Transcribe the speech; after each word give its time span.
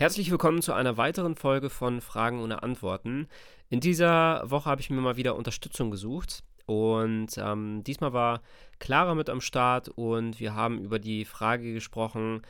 Herzlich 0.00 0.30
willkommen 0.30 0.62
zu 0.62 0.74
einer 0.74 0.96
weiteren 0.96 1.34
Folge 1.34 1.70
von 1.70 2.00
Fragen 2.00 2.40
ohne 2.40 2.62
Antworten. 2.62 3.26
In 3.68 3.80
dieser 3.80 4.48
Woche 4.48 4.70
habe 4.70 4.80
ich 4.80 4.90
mir 4.90 5.00
mal 5.00 5.16
wieder 5.16 5.34
Unterstützung 5.34 5.90
gesucht 5.90 6.44
und 6.66 7.36
ähm, 7.36 7.82
diesmal 7.82 8.12
war 8.12 8.42
Clara 8.78 9.16
mit 9.16 9.28
am 9.28 9.40
Start 9.40 9.88
und 9.88 10.38
wir 10.38 10.54
haben 10.54 10.80
über 10.84 11.00
die 11.00 11.24
Frage 11.24 11.74
gesprochen, 11.74 12.42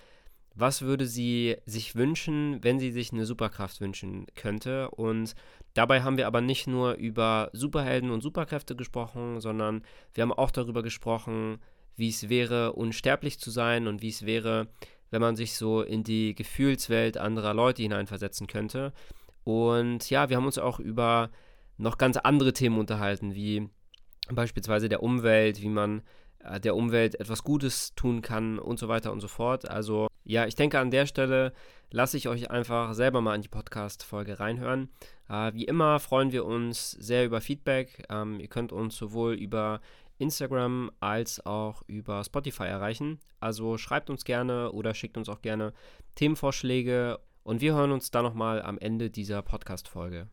was 0.55 0.83
würde 0.83 1.07
sie 1.07 1.57
sich 1.65 1.95
wünschen, 1.95 2.63
wenn 2.63 2.79
sie 2.79 2.93
sich 2.93 3.15
eine 3.15 3.25
Superkraft 3.25 3.81
wünschen 3.81 4.27
könnte. 4.35 4.91
Und 4.91 5.35
dabei 5.73 6.03
haben 6.03 6.19
wir 6.19 6.27
aber 6.27 6.43
nicht 6.43 6.67
nur 6.67 6.97
über 6.97 7.49
Superhelden 7.55 8.11
und 8.11 8.21
Superkräfte 8.21 8.77
gesprochen, 8.77 9.41
sondern 9.41 9.85
wir 10.13 10.21
haben 10.21 10.35
auch 10.35 10.51
darüber 10.51 10.83
gesprochen, 10.83 11.61
wie 11.97 12.11
es 12.11 12.29
wäre, 12.29 12.75
unsterblich 12.75 13.41
zu 13.41 13.51
sein 13.51 13.87
und 13.87 14.03
wie 14.03 14.11
es 14.11 14.27
wäre, 14.27 14.69
wenn 15.11 15.21
man 15.21 15.37
sich 15.37 15.55
so 15.55 15.83
in 15.83 16.05
die 16.05 16.35
Gefühlswelt 16.35 17.17
anderer 17.17 17.55
Leute 17.55 17.83
hineinversetzen 17.83 18.47
könnte. 18.47 18.93
Und 19.45 20.11
ja, 20.11 20.29
wir 20.29 20.37
haben 20.37 20.47
uns 20.47 20.59
auch 20.59 20.79
über 20.79 21.31
noch 21.77 21.99
ganz 21.99 22.17
andere 22.17 22.53
Themen 22.53 22.79
unterhalten, 22.79 23.35
wie 23.35 23.69
beispielsweise 24.31 24.89
der 24.89 25.03
Umwelt, 25.03 25.63
wie 25.63 25.69
man 25.69 26.03
äh, 26.41 26.61
der 26.61 26.77
Umwelt 26.77 27.19
etwas 27.21 27.43
Gutes 27.45 27.95
tun 27.95 28.23
kann 28.23 28.59
und 28.59 28.79
so 28.79 28.89
weiter 28.89 29.13
und 29.13 29.21
so 29.21 29.29
fort. 29.29 29.69
Also 29.69 30.09
ja, 30.25 30.47
ich 30.47 30.55
denke 30.55 30.79
an 30.79 30.91
der 30.91 31.07
Stelle 31.07 31.53
lasse 31.91 32.17
ich 32.17 32.29
euch 32.29 32.51
einfach 32.51 32.93
selber 32.93 33.21
mal 33.21 33.35
in 33.35 33.43
die 33.43 33.49
Podcast-Folge 33.49 34.39
reinhören. 34.41 34.91
Äh, 35.29 35.53
wie 35.55 35.65
immer 35.65 35.99
freuen 36.01 36.33
wir 36.33 36.45
uns 36.45 36.91
sehr 36.93 37.25
über 37.25 37.41
Feedback. 37.41 38.05
Ähm, 38.11 38.41
ihr 38.41 38.49
könnt 38.49 38.73
uns 38.73 38.97
sowohl 38.97 39.35
über 39.35 39.81
Instagram 40.19 40.91
als 41.01 41.45
auch 41.45 41.83
über 41.87 42.23
Spotify 42.25 42.65
erreichen. 42.65 43.21
Also 43.41 43.79
schreibt 43.79 44.11
uns 44.11 44.25
gerne 44.25 44.73
oder 44.73 44.95
schickt 44.95 45.17
uns 45.17 45.29
auch 45.29 45.43
gerne 45.43 45.73
Themenvorschläge 46.17 47.19
und 47.43 47.61
wir 47.61 47.75
hören 47.75 47.93
uns 47.93 48.11
dann 48.11 48.25
nochmal 48.25 48.63
am 48.63 48.79
Ende 48.79 49.11
dieser 49.11 49.43
Podcast-Folge. 49.43 50.29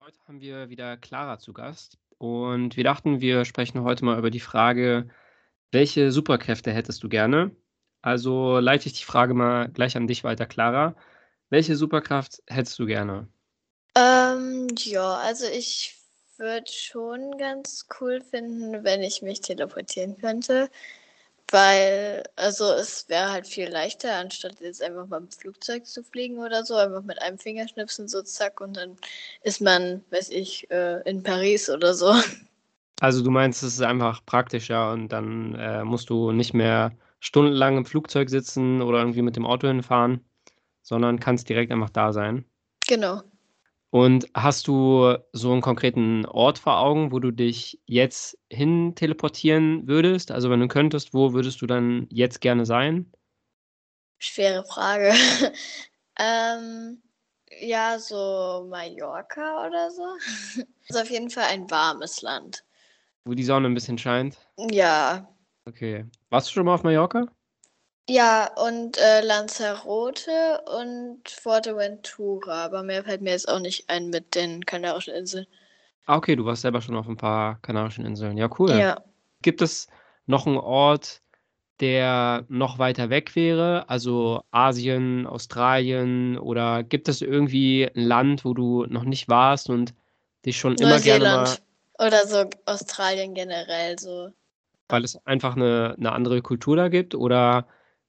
Heute 0.00 0.18
haben 0.26 0.40
wir 0.40 0.68
wieder 0.68 0.96
Clara 0.96 1.38
zu 1.38 1.52
Gast 1.52 1.98
und 2.18 2.76
wir 2.76 2.84
dachten, 2.84 3.20
wir 3.20 3.44
sprechen 3.44 3.82
heute 3.82 4.04
mal 4.04 4.18
über 4.18 4.30
die 4.30 4.40
Frage, 4.40 5.08
welche 5.70 6.12
Superkräfte 6.12 6.72
hättest 6.72 7.02
du 7.02 7.08
gerne? 7.08 7.54
Also 8.02 8.58
leite 8.58 8.86
ich 8.86 8.94
die 8.94 9.04
Frage 9.04 9.34
mal 9.34 9.68
gleich 9.68 9.96
an 9.96 10.06
dich 10.06 10.24
weiter, 10.24 10.46
Clara. 10.46 10.94
Welche 11.50 11.76
Superkraft 11.76 12.42
hättest 12.46 12.78
du 12.78 12.86
gerne? 12.86 13.28
Ähm, 13.94 14.68
ja, 14.78 15.16
also 15.16 15.46
ich 15.46 15.97
würde 16.38 16.70
schon 16.70 17.36
ganz 17.38 17.86
cool 18.00 18.20
finden, 18.20 18.84
wenn 18.84 19.02
ich 19.02 19.22
mich 19.22 19.40
teleportieren 19.40 20.16
könnte. 20.18 20.70
Weil, 21.50 22.24
also 22.36 22.72
es 22.72 23.08
wäre 23.08 23.32
halt 23.32 23.46
viel 23.46 23.68
leichter, 23.68 24.14
anstatt 24.16 24.60
jetzt 24.60 24.82
einfach 24.82 25.06
mal 25.06 25.18
im 25.18 25.30
Flugzeug 25.30 25.86
zu 25.86 26.04
fliegen 26.04 26.38
oder 26.38 26.64
so, 26.64 26.74
einfach 26.76 27.02
mit 27.02 27.22
einem 27.22 27.38
Fingerschnipsen 27.38 28.06
so 28.06 28.20
zack 28.22 28.60
und 28.60 28.76
dann 28.76 28.96
ist 29.42 29.62
man, 29.62 30.04
weiß 30.10 30.28
ich, 30.28 30.70
äh, 30.70 31.00
in 31.08 31.22
Paris 31.22 31.70
oder 31.70 31.94
so. 31.94 32.14
Also 33.00 33.22
du 33.22 33.30
meinst, 33.30 33.62
es 33.62 33.74
ist 33.74 33.82
einfach 33.82 34.26
praktischer 34.26 34.92
und 34.92 35.08
dann 35.08 35.54
äh, 35.54 35.84
musst 35.84 36.10
du 36.10 36.32
nicht 36.32 36.52
mehr 36.52 36.92
stundenlang 37.20 37.76
im 37.76 37.84
Flugzeug 37.84 38.28
sitzen 38.28 38.82
oder 38.82 38.98
irgendwie 38.98 39.22
mit 39.22 39.36
dem 39.36 39.46
Auto 39.46 39.68
hinfahren, 39.68 40.24
sondern 40.82 41.20
kannst 41.20 41.48
direkt 41.48 41.72
einfach 41.72 41.90
da 41.90 42.12
sein. 42.12 42.44
Genau. 42.88 43.22
Und 43.90 44.28
hast 44.34 44.68
du 44.68 45.16
so 45.32 45.52
einen 45.52 45.62
konkreten 45.62 46.26
Ort 46.26 46.58
vor 46.58 46.78
Augen, 46.78 47.10
wo 47.10 47.20
du 47.20 47.30
dich 47.30 47.80
jetzt 47.86 48.38
hin 48.50 48.94
teleportieren 48.94 49.88
würdest? 49.88 50.30
Also 50.30 50.50
wenn 50.50 50.60
du 50.60 50.68
könntest, 50.68 51.14
wo 51.14 51.32
würdest 51.32 51.62
du 51.62 51.66
dann 51.66 52.06
jetzt 52.10 52.40
gerne 52.40 52.66
sein? 52.66 53.10
Schwere 54.18 54.64
Frage. 54.64 55.12
ähm, 56.18 57.02
ja, 57.60 57.98
so 57.98 58.66
Mallorca 58.68 59.66
oder 59.66 59.90
so. 59.90 60.04
Das 60.56 60.66
ist 60.88 61.00
auf 61.00 61.10
jeden 61.10 61.30
Fall 61.30 61.44
ein 61.44 61.70
warmes 61.70 62.20
Land. 62.20 62.64
Wo 63.24 63.32
die 63.32 63.44
Sonne 63.44 63.68
ein 63.68 63.74
bisschen 63.74 63.96
scheint? 63.96 64.36
Ja. 64.70 65.34
Okay. 65.64 66.04
Warst 66.28 66.48
du 66.48 66.52
schon 66.52 66.66
mal 66.66 66.74
auf 66.74 66.82
Mallorca? 66.82 67.26
Ja, 68.10 68.50
und 68.56 68.96
äh, 68.96 69.20
Lanzarote 69.20 70.62
und 70.80 71.28
Fuerteventura, 71.28 72.64
aber 72.64 72.82
mehr 72.82 73.04
fällt 73.04 73.20
mir 73.20 73.32
jetzt 73.32 73.48
auch 73.48 73.60
nicht 73.60 73.90
ein 73.90 74.08
mit 74.08 74.34
den 74.34 74.64
Kanarischen 74.64 75.14
Inseln. 75.14 75.46
Ah, 76.06 76.16
okay, 76.16 76.34
du 76.34 76.46
warst 76.46 76.62
selber 76.62 76.80
schon 76.80 76.96
auf 76.96 77.06
ein 77.06 77.18
paar 77.18 77.60
Kanarischen 77.60 78.06
Inseln. 78.06 78.38
Ja, 78.38 78.48
cool. 78.58 78.70
Ja. 78.70 79.02
Gibt 79.42 79.60
es 79.60 79.88
noch 80.24 80.46
einen 80.46 80.56
Ort, 80.56 81.20
der 81.80 82.46
noch 82.48 82.78
weiter 82.78 83.10
weg 83.10 83.36
wäre? 83.36 83.90
Also 83.90 84.42
Asien, 84.50 85.26
Australien 85.26 86.38
oder 86.38 86.84
gibt 86.84 87.10
es 87.10 87.20
irgendwie 87.20 87.90
ein 87.94 88.04
Land, 88.04 88.46
wo 88.46 88.54
du 88.54 88.86
noch 88.86 89.04
nicht 89.04 89.28
warst 89.28 89.68
und 89.68 89.92
dich 90.46 90.56
schon 90.56 90.76
immer 90.76 90.98
gerne 90.98 91.24
mal. 91.24 91.58
Oder 91.98 92.26
so 92.26 92.48
Australien 92.64 93.34
generell 93.34 93.98
so. 93.98 94.30
Weil 94.88 95.04
es 95.04 95.24
einfach 95.26 95.56
eine, 95.56 95.94
eine 95.98 96.12
andere 96.12 96.40
Kultur 96.40 96.74
da 96.74 96.88
gibt 96.88 97.14
oder 97.14 97.66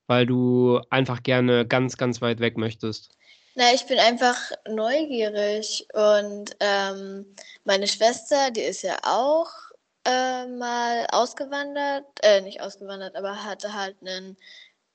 weil 0.10 0.26
du 0.26 0.82
einfach 0.90 1.22
gerne 1.22 1.68
ganz, 1.68 1.96
ganz 1.96 2.20
weit 2.20 2.40
weg 2.40 2.58
möchtest? 2.58 3.16
Na, 3.54 3.74
ich 3.74 3.86
bin 3.86 4.00
einfach 4.00 4.38
neugierig 4.68 5.88
und 5.94 6.56
ähm, 6.60 7.36
meine 7.64 7.88
Schwester, 7.88 8.50
die 8.50 8.62
ist 8.62 8.82
ja 8.82 8.98
auch 9.04 9.52
äh, 10.06 10.48
mal 10.48 11.06
ausgewandert, 11.12 12.06
äh, 12.24 12.42
nicht 12.42 12.60
ausgewandert, 12.60 13.16
aber 13.16 13.44
hatte 13.44 13.74
halt 13.74 14.02
ein 14.02 14.36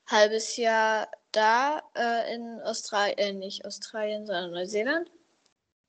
halbes 0.09 0.57
Jahr 0.57 1.09
da 1.31 1.81
äh, 1.95 2.35
in 2.35 2.61
Australien, 2.63 3.19
äh, 3.19 3.33
nicht 3.33 3.65
Australien, 3.65 4.27
sondern 4.27 4.51
Neuseeland. 4.51 5.09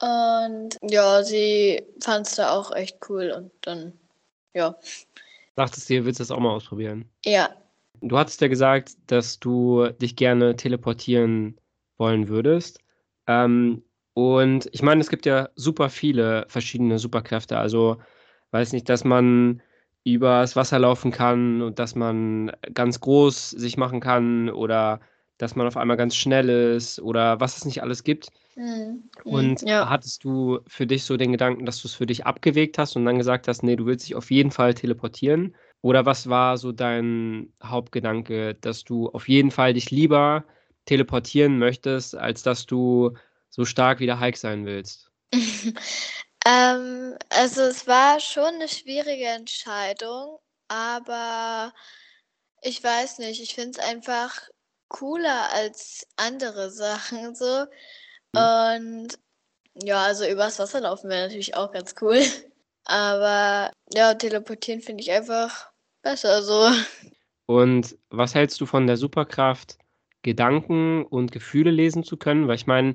Und 0.01 0.77
ja, 0.83 1.23
sie 1.23 1.83
fand 1.99 2.27
es 2.27 2.35
da 2.35 2.51
auch 2.51 2.71
echt 2.75 2.99
cool 3.09 3.31
und 3.31 3.51
dann, 3.61 3.97
ja. 4.53 4.75
Dachtest 5.55 5.89
du, 5.89 6.05
willst 6.05 6.19
du 6.19 6.23
das 6.23 6.31
auch 6.31 6.39
mal 6.39 6.51
ausprobieren? 6.51 7.09
Ja, 7.23 7.55
Du 8.07 8.17
hattest 8.17 8.39
ja 8.41 8.47
gesagt, 8.47 8.93
dass 9.07 9.39
du 9.39 9.87
dich 10.01 10.15
gerne 10.15 10.55
teleportieren 10.55 11.57
wollen 11.97 12.27
würdest. 12.27 12.79
Ähm, 13.25 13.83
und 14.13 14.69
ich 14.71 14.83
meine, 14.83 15.01
es 15.01 15.09
gibt 15.09 15.25
ja 15.25 15.49
super 15.55 15.89
viele 15.89 16.45
verschiedene 16.47 16.99
Superkräfte. 16.99 17.57
Also, 17.57 17.97
weiß 18.51 18.73
nicht, 18.73 18.87
dass 18.89 19.03
man 19.03 19.61
übers 20.03 20.55
Wasser 20.55 20.77
laufen 20.77 21.11
kann 21.11 21.63
und 21.63 21.79
dass 21.79 21.95
man 21.95 22.51
ganz 22.73 22.99
groß 22.99 23.49
sich 23.49 23.75
machen 23.75 24.01
kann 24.01 24.51
oder 24.51 24.99
dass 25.39 25.55
man 25.55 25.65
auf 25.65 25.75
einmal 25.75 25.97
ganz 25.97 26.15
schnell 26.15 26.47
ist 26.47 26.99
oder 27.01 27.39
was 27.39 27.57
es 27.57 27.65
nicht 27.65 27.81
alles 27.81 28.03
gibt. 28.03 28.29
Mhm. 28.55 29.09
Und 29.23 29.63
ja. 29.63 29.89
hattest 29.89 30.23
du 30.23 30.59
für 30.67 30.85
dich 30.85 31.03
so 31.03 31.17
den 31.17 31.31
Gedanken, 31.31 31.65
dass 31.65 31.81
du 31.81 31.87
es 31.87 31.95
für 31.95 32.05
dich 32.05 32.25
abgewegt 32.25 32.77
hast 32.77 32.95
und 32.95 33.05
dann 33.05 33.17
gesagt 33.17 33.47
hast, 33.47 33.63
nee, 33.63 33.75
du 33.75 33.87
willst 33.87 34.05
dich 34.05 34.15
auf 34.15 34.29
jeden 34.29 34.51
Fall 34.51 34.75
teleportieren? 34.75 35.55
Oder 35.85 36.03
was 36.07 36.27
war 36.29 36.57
so 36.57 36.71
dein 36.71 37.53
Hauptgedanke, 37.63 38.55
dass 38.55 38.83
du 38.85 39.07
auf 39.09 39.29
jeden 39.29 39.51
Fall 39.51 39.75
dich 39.75 39.91
lieber 39.91 40.43
teleportieren 40.85 41.59
möchtest, 41.59 42.15
als 42.15 42.41
dass 42.41 42.65
du 42.65 43.15
so 43.51 43.65
stark 43.65 43.99
wie 43.99 44.07
der 44.07 44.19
Hulk 44.19 44.35
sein 44.35 44.65
willst? 44.65 45.11
ähm, 46.43 47.15
also 47.29 47.61
es 47.61 47.85
war 47.85 48.19
schon 48.19 48.55
eine 48.55 48.67
schwierige 48.67 49.25
Entscheidung, 49.25 50.39
aber 50.69 51.71
ich 52.63 52.83
weiß 52.83 53.19
nicht, 53.19 53.39
ich 53.39 53.53
finde 53.53 53.77
es 53.77 53.79
einfach 53.79 54.41
cooler 54.87 55.51
als 55.53 56.07
andere 56.15 56.71
Sachen 56.71 57.35
so. 57.35 57.67
Mhm. 58.33 59.05
Und 59.05 59.19
ja, 59.75 60.01
also 60.01 60.25
übers 60.25 60.57
Wasser 60.57 60.81
laufen 60.81 61.11
wäre 61.11 61.27
natürlich 61.27 61.55
auch 61.55 61.71
ganz 61.71 61.93
cool. 62.01 62.23
Aber 62.87 63.71
ja, 63.95 64.13
teleportieren 64.13 64.79
finde 64.79 65.01
ich 65.01 65.11
einfach 65.11 65.71
besser 66.05 66.43
so. 66.43 66.69
Und 67.47 67.97
was 68.09 68.33
hältst 68.33 68.61
du 68.61 68.65
von 68.65 68.87
der 68.87 68.95
Superkraft, 68.95 69.77
Gedanken 70.21 71.03
und 71.03 71.31
Gefühle 71.31 71.71
lesen 71.71 72.03
zu 72.03 72.15
können? 72.15 72.47
Weil 72.47 72.55
ich 72.55 72.67
meine, 72.67 72.93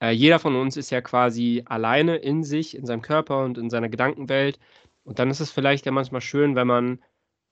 äh, 0.00 0.12
jeder 0.12 0.38
von 0.38 0.56
uns 0.56 0.76
ist 0.76 0.90
ja 0.90 1.00
quasi 1.00 1.62
alleine 1.66 2.16
in 2.16 2.42
sich, 2.42 2.76
in 2.76 2.86
seinem 2.86 3.02
Körper 3.02 3.44
und 3.44 3.58
in 3.58 3.70
seiner 3.70 3.88
Gedankenwelt. 3.88 4.58
Und 5.04 5.18
dann 5.18 5.30
ist 5.30 5.40
es 5.40 5.50
vielleicht 5.50 5.84
ja 5.86 5.92
manchmal 5.92 6.20
schön, 6.20 6.54
wenn 6.54 6.66
man 6.66 7.02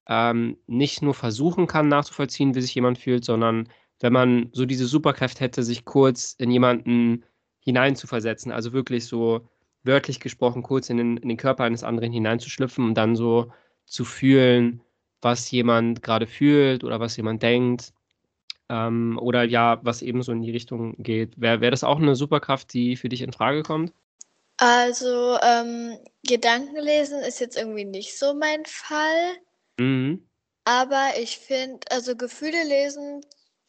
ähm, 0.09 0.57
nicht 0.67 1.03
nur 1.03 1.15
versuchen 1.15 1.67
kann 1.67 1.89
nachzuvollziehen, 1.89 2.55
wie 2.55 2.61
sich 2.61 2.75
jemand 2.75 2.99
fühlt, 2.99 3.25
sondern 3.25 3.69
wenn 4.01 4.13
man 4.13 4.51
so 4.53 4.67
diese 4.67 4.87
Superkraft 4.87 5.41
hätte, 5.41 5.63
sich 5.63 5.85
kurz 5.85 6.35
in 6.39 6.51
jemanden 6.51 7.25
hineinzuversetzen. 7.61 8.53
Also 8.53 8.73
wirklich 8.73 9.07
so 9.07 9.49
wörtlich 9.83 10.21
gesprochen, 10.21 10.63
kurz 10.63 10.91
in 10.91 10.97
den, 10.99 11.17
in 11.17 11.29
den 11.29 11.39
Körper 11.39 11.65
eines 11.65 11.83
anderen 11.83 12.13
hineinzuschlüpfen 12.13 12.85
und 12.85 12.95
dann 12.95 13.17
so 13.17 13.53
zu 13.87 14.05
fühlen, 14.05 14.83
was 15.23 15.51
jemand 15.51 16.03
gerade 16.03 16.27
fühlt 16.27 16.85
oder 16.85 17.01
was 17.01 17.17
jemand 17.17 17.43
denkt. 17.43 17.93
Ähm, 18.69 19.19
oder 19.23 19.45
ja, 19.45 19.79
was 19.83 20.03
eben 20.03 20.23
so 20.23 20.33
in 20.33 20.43
die 20.43 20.51
Richtung 20.51 20.97
geht. 20.99 21.41
Wäre 21.41 21.61
wär 21.61 21.71
das 21.71 21.85
auch 21.85 21.99
eine 21.99 22.17
Superkraft, 22.17 22.73
die 22.73 22.97
für 22.97 23.09
dich 23.09 23.23
in 23.23 23.33
Frage 23.33 23.63
kommt? 23.63 23.93
Also, 24.59 25.39
ähm, 25.43 25.99
Gedankenlesen 26.27 27.21
ist 27.21 27.41
jetzt 27.41 27.57
irgendwie 27.57 27.85
nicht 27.85 28.19
so 28.19 28.35
mein 28.35 28.65
Fall. 28.65 29.37
Mhm. 29.79 30.27
Aber 30.65 31.11
ich 31.21 31.39
finde, 31.39 31.87
also 31.91 32.17
Gefühle 32.17 32.65
lesen 32.65 33.21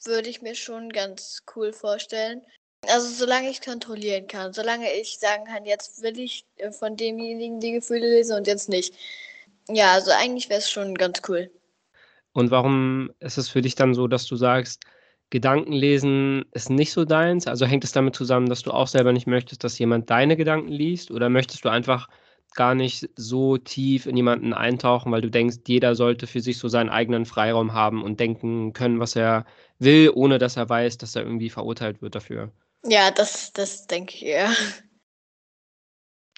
würde 0.04 0.30
ich 0.30 0.42
mir 0.42 0.56
schon 0.56 0.90
ganz 0.90 1.44
cool 1.56 1.74
vorstellen. 1.74 2.42
Also 2.88 3.08
solange 3.10 3.50
ich 3.50 3.62
kontrollieren 3.62 4.28
kann, 4.28 4.54
solange 4.54 4.92
ich 4.94 5.20
sagen 5.20 5.46
kann, 5.46 5.66
jetzt 5.66 6.02
will 6.02 6.18
ich 6.20 6.46
äh, 6.58 6.72
von 6.72 6.96
demjenigen 6.96 7.60
die 7.60 7.74
Gefühle 7.74 8.10
lesen 8.10 8.38
und 8.38 8.48
jetzt 8.48 8.70
nicht. 8.70 8.94
Ja, 9.70 9.94
also 9.94 10.12
eigentlich 10.12 10.50
wäre 10.50 10.60
es 10.60 10.70
schon 10.70 10.96
ganz 10.96 11.22
cool. 11.28 11.52
Und 12.34 12.52
warum 12.52 13.12
ist 13.20 13.38
es 13.38 13.50
für 13.50 13.62
dich 13.62 13.76
dann 13.76 13.94
so, 13.94 14.08
dass 14.08 14.26
du 14.26 14.36
sagst, 14.36 14.84
Gedankenlesen 15.30 16.46
ist 16.54 16.70
nicht 16.70 16.92
so 16.92 17.04
deins? 17.04 17.48
Also 17.48 17.66
hängt 17.66 17.84
es 17.84 17.92
damit 17.92 18.16
zusammen, 18.16 18.48
dass 18.48 18.62
du 18.62 18.72
auch 18.72 18.88
selber 18.88 19.12
nicht 19.12 19.28
möchtest, 19.28 19.64
dass 19.64 19.80
jemand 19.80 20.10
deine 20.10 20.38
Gedanken 20.38 20.70
liest? 20.70 21.12
Oder 21.12 21.30
möchtest 21.30 21.66
du 21.66 21.70
einfach 21.70 22.08
gar 22.56 22.76
nicht 22.76 23.10
so 23.16 23.58
tief 23.58 24.06
in 24.06 24.16
jemanden 24.16 24.54
eintauchen, 24.54 25.12
weil 25.12 25.22
du 25.22 25.30
denkst, 25.30 25.58
jeder 25.68 25.96
sollte 25.96 26.28
für 26.28 26.40
sich 26.40 26.58
so 26.58 26.68
seinen 26.68 26.90
eigenen 26.90 27.26
Freiraum 27.26 27.74
haben 27.74 28.04
und 28.04 28.20
denken 28.20 28.74
können, 28.74 29.00
was 29.00 29.16
er 29.16 29.46
will, 29.80 30.12
ohne 30.14 30.38
dass 30.38 30.58
er 30.58 30.70
weiß, 30.70 30.98
dass 30.98 31.16
er 31.16 31.24
irgendwie 31.24 31.50
verurteilt 31.50 32.02
wird 32.02 32.16
dafür? 32.16 32.52
Ja, 32.86 33.12
das, 33.12 33.52
das 33.52 33.88
denke 33.88 34.16
ich 34.16 34.26
eher. 34.26 34.52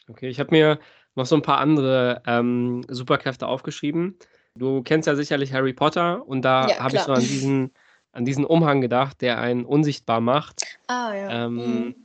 Okay, 0.09 0.29
ich 0.29 0.39
habe 0.39 0.51
mir 0.51 0.79
noch 1.15 1.25
so 1.25 1.35
ein 1.35 1.41
paar 1.41 1.59
andere 1.59 2.21
ähm, 2.25 2.83
Superkräfte 2.87 3.47
aufgeschrieben. 3.47 4.17
Du 4.55 4.81
kennst 4.83 5.07
ja 5.07 5.15
sicherlich 5.15 5.53
Harry 5.53 5.73
Potter 5.73 6.27
und 6.27 6.41
da 6.43 6.67
Ja, 6.69 6.79
habe 6.79 6.95
ich 6.95 7.01
so 7.01 7.13
an 7.13 7.21
diesen, 7.21 7.73
an 8.11 8.25
diesen 8.25 8.45
Umhang 8.45 8.81
gedacht, 8.81 9.21
der 9.21 9.39
einen 9.39 9.65
unsichtbar 9.65 10.21
macht. 10.21 10.63
Ah, 10.87 11.13
ja. 11.13 11.45
Ähm, 11.45 11.55
Mhm. 11.55 11.95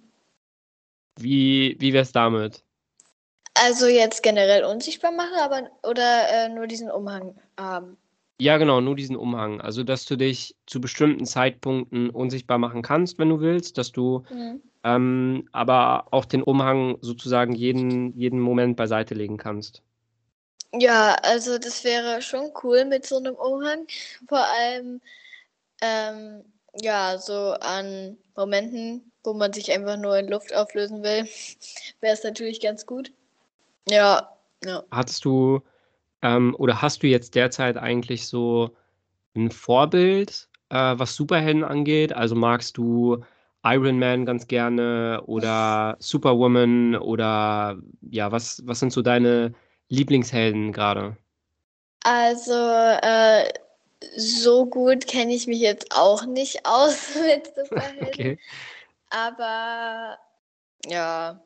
Wie, 1.16 1.76
wie 1.78 1.92
wäre 1.92 2.02
es 2.02 2.12
damit? 2.12 2.64
Also 3.54 3.86
jetzt 3.86 4.22
generell 4.22 4.64
unsichtbar 4.64 5.12
machen, 5.12 5.38
aber 5.40 5.70
oder 5.88 6.28
äh, 6.28 6.48
nur 6.48 6.66
diesen 6.66 6.90
Umhang 6.90 7.36
haben. 7.58 7.96
Ja, 8.40 8.58
genau, 8.58 8.80
nur 8.80 8.96
diesen 8.96 9.16
Umhang. 9.16 9.60
Also, 9.60 9.84
dass 9.84 10.06
du 10.06 10.16
dich 10.16 10.56
zu 10.66 10.80
bestimmten 10.80 11.24
Zeitpunkten 11.24 12.10
unsichtbar 12.10 12.58
machen 12.58 12.82
kannst, 12.82 13.18
wenn 13.18 13.28
du 13.28 13.40
willst, 13.40 13.78
dass 13.78 13.92
du 13.92 14.24
Mhm. 14.30 14.62
ähm, 14.84 15.48
aber 15.52 16.08
auch 16.12 16.24
den 16.26 16.42
Umhang 16.42 16.98
sozusagen 17.00 17.54
jeden, 17.54 18.12
jeden 18.18 18.40
Moment 18.40 18.76
beiseite 18.76 19.14
legen 19.14 19.36
kannst. 19.38 19.82
Ja, 20.72 21.14
also 21.22 21.58
das 21.58 21.84
wäre 21.84 22.20
schon 22.20 22.50
cool 22.62 22.84
mit 22.84 23.06
so 23.06 23.16
einem 23.18 23.34
Umhang. 23.36 23.86
Vor 24.28 24.44
allem, 24.44 25.00
ähm, 25.82 26.44
ja, 26.80 27.18
so 27.18 27.52
an 27.60 28.18
Momenten, 28.36 29.12
wo 29.24 29.34
man 29.34 29.52
sich 29.52 29.72
einfach 29.72 29.96
nur 29.96 30.18
in 30.18 30.28
Luft 30.28 30.54
auflösen 30.54 31.02
will, 31.02 31.28
wäre 32.00 32.14
es 32.14 32.24
natürlich 32.24 32.60
ganz 32.60 32.86
gut. 32.86 33.12
Ja, 33.88 34.30
ja. 34.64 34.84
Hattest 34.90 35.24
du 35.24 35.62
ähm, 36.24 36.56
oder 36.58 36.80
hast 36.80 37.02
du 37.02 37.06
jetzt 37.06 37.34
derzeit 37.34 37.76
eigentlich 37.76 38.26
so 38.26 38.74
ein 39.36 39.50
Vorbild, 39.50 40.48
äh, 40.70 40.94
was 40.96 41.14
Superhelden 41.14 41.62
angeht? 41.62 42.14
Also 42.14 42.34
magst 42.34 42.78
du 42.78 43.22
Iron 43.62 43.98
Man 43.98 44.24
ganz 44.24 44.46
gerne 44.46 45.22
oder 45.26 45.96
Superwoman 45.98 46.96
oder 46.96 47.78
ja, 48.10 48.32
was, 48.32 48.62
was 48.66 48.80
sind 48.80 48.92
so 48.92 49.02
deine 49.02 49.52
Lieblingshelden 49.90 50.72
gerade? 50.72 51.16
Also, 52.04 52.52
äh, 52.54 53.52
so 54.16 54.66
gut 54.66 55.06
kenne 55.06 55.34
ich 55.34 55.46
mich 55.46 55.60
jetzt 55.60 55.94
auch 55.94 56.24
nicht 56.24 56.64
aus 56.64 57.14
mit 57.26 57.46
Superhelden. 57.54 58.08
Okay. 58.08 58.38
Aber 59.10 60.18
ja, 60.86 61.42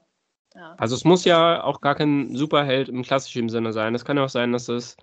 ja. 0.54 0.74
Also 0.78 0.94
es 0.96 1.04
muss 1.04 1.24
ja 1.24 1.62
auch 1.64 1.80
gar 1.80 1.94
kein 1.94 2.34
Superheld 2.36 2.88
im 2.88 3.02
klassischen 3.02 3.48
Sinne 3.48 3.72
sein. 3.72 3.94
Es 3.94 4.04
kann 4.04 4.16
ja 4.16 4.24
auch 4.24 4.28
sein, 4.28 4.52
dass 4.52 4.68
es, 4.68 4.96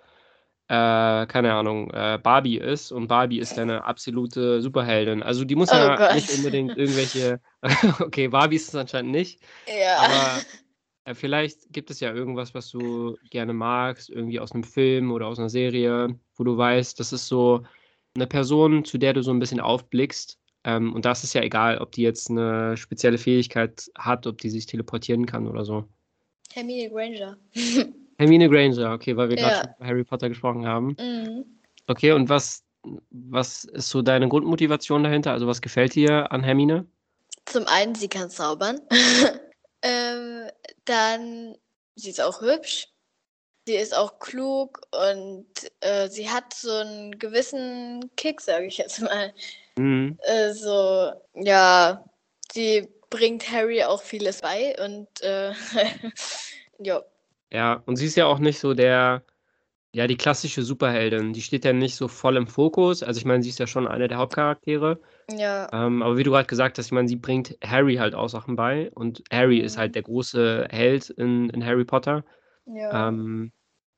äh, 0.68 1.26
keine 1.26 1.54
Ahnung, 1.54 1.90
äh, 1.92 2.18
Barbie 2.22 2.58
ist 2.58 2.92
und 2.92 3.08
Barbie 3.08 3.38
ist 3.40 3.56
deine 3.56 3.84
absolute 3.84 4.62
Superheldin. 4.62 5.22
Also 5.22 5.44
die 5.44 5.56
muss 5.56 5.72
Oh 5.72 5.76
ja 5.76 5.96
Gott. 5.96 6.14
nicht 6.14 6.30
unbedingt 6.30 6.76
irgendwelche, 6.76 7.40
okay, 8.00 8.28
Barbie 8.28 8.56
ist 8.56 8.68
es 8.68 8.74
anscheinend 8.74 9.12
nicht, 9.12 9.42
Ja. 9.68 9.98
aber 9.98 10.42
äh, 11.04 11.14
vielleicht 11.14 11.72
gibt 11.72 11.90
es 11.90 12.00
ja 12.00 12.12
irgendwas, 12.12 12.54
was 12.54 12.70
du 12.70 13.16
gerne 13.30 13.52
magst, 13.54 14.10
irgendwie 14.10 14.40
aus 14.40 14.52
einem 14.52 14.64
Film 14.64 15.12
oder 15.12 15.26
aus 15.28 15.38
einer 15.38 15.50
Serie, 15.50 16.18
wo 16.36 16.44
du 16.44 16.56
weißt, 16.56 16.98
das 17.00 17.12
ist 17.12 17.28
so 17.28 17.64
eine 18.14 18.26
Person, 18.26 18.84
zu 18.84 18.98
der 18.98 19.12
du 19.12 19.22
so 19.22 19.30
ein 19.32 19.38
bisschen 19.40 19.60
aufblickst. 19.60 20.38
Ähm, 20.66 20.92
und 20.92 21.04
da 21.04 21.12
ist 21.12 21.22
es 21.22 21.32
ja 21.32 21.42
egal, 21.42 21.78
ob 21.78 21.92
die 21.92 22.02
jetzt 22.02 22.28
eine 22.28 22.76
spezielle 22.76 23.18
Fähigkeit 23.18 23.88
hat, 23.96 24.26
ob 24.26 24.38
die 24.38 24.50
sich 24.50 24.66
teleportieren 24.66 25.24
kann 25.24 25.46
oder 25.46 25.64
so. 25.64 25.84
Hermine 26.52 26.90
Granger. 26.90 27.36
Hermine 28.18 28.48
Granger, 28.50 28.92
okay, 28.92 29.16
weil 29.16 29.28
wir 29.28 29.36
gerade 29.36 29.54
Ja. 29.54 29.60
schon 29.60 29.74
über 29.76 29.86
Harry 29.86 30.04
Potter 30.04 30.28
gesprochen 30.28 30.66
haben. 30.66 30.96
Mhm. 30.98 31.44
Okay, 31.86 32.10
und 32.12 32.28
was, 32.28 32.64
was 33.10 33.64
ist 33.64 33.90
so 33.90 34.02
deine 34.02 34.28
Grundmotivation 34.28 35.04
dahinter? 35.04 35.32
Also 35.32 35.46
was 35.46 35.60
gefällt 35.60 35.94
dir 35.94 36.32
an 36.32 36.42
Hermine? 36.42 36.84
Zum 37.44 37.64
einen, 37.68 37.94
sie 37.94 38.08
kann 38.08 38.28
zaubern. 38.28 38.80
ähm, 39.82 40.50
dann, 40.84 41.54
sie 41.94 42.10
ist 42.10 42.20
auch 42.20 42.40
hübsch. 42.40 42.88
Sie 43.66 43.74
ist 43.76 43.94
auch 43.96 44.18
klug 44.20 44.80
und 44.92 45.46
äh, 45.80 46.08
sie 46.08 46.30
hat 46.30 46.54
so 46.54 46.70
einen 46.70 47.18
gewissen 47.18 48.10
Kick, 48.16 48.40
sage 48.40 48.66
ich 48.66 48.78
jetzt 48.78 49.00
mal. 49.00 49.34
Mhm. 49.78 50.18
Äh, 50.18 50.52
so, 50.52 51.12
ja, 51.34 52.04
sie 52.52 52.88
bringt 53.10 53.50
Harry 53.50 53.84
auch 53.84 54.02
vieles 54.02 54.42
bei 54.42 54.76
und 54.84 55.08
äh, 55.22 55.52
ja. 56.78 57.02
Ja, 57.52 57.82
und 57.86 57.96
sie 57.96 58.06
ist 58.06 58.16
ja 58.16 58.26
auch 58.26 58.38
nicht 58.38 58.58
so 58.58 58.74
der, 58.74 59.22
ja, 59.92 60.06
die 60.06 60.16
klassische 60.16 60.62
Superheldin. 60.62 61.32
Die 61.32 61.42
steht 61.42 61.64
ja 61.64 61.72
nicht 61.72 61.96
so 61.96 62.08
voll 62.08 62.36
im 62.36 62.46
Fokus. 62.48 63.02
Also 63.02 63.18
ich 63.18 63.26
meine, 63.26 63.42
sie 63.42 63.50
ist 63.50 63.58
ja 63.60 63.66
schon 63.66 63.88
eine 63.88 64.08
der 64.08 64.18
Hauptcharaktere. 64.18 65.00
Ja, 65.28 65.68
Ähm, 65.72 66.02
aber 66.02 66.16
wie 66.18 66.24
du 66.24 66.32
gerade 66.32 66.46
gesagt 66.48 66.78
hast, 66.78 66.86
ich 66.86 66.92
meine, 66.92 67.08
sie 67.08 67.16
bringt 67.16 67.56
Harry 67.64 67.96
halt 67.96 68.14
auch 68.14 68.28
Sachen 68.28 68.56
bei. 68.56 68.90
Und 68.94 69.22
Harry 69.32 69.60
ist 69.60 69.76
Mhm. 69.76 69.80
halt 69.80 69.94
der 69.96 70.02
große 70.02 70.68
Held 70.70 71.10
in, 71.10 71.50
in 71.50 71.64
Harry 71.64 71.84
Potter. 71.84 72.24
ja. 72.66 73.08
Ähm, 73.08 73.52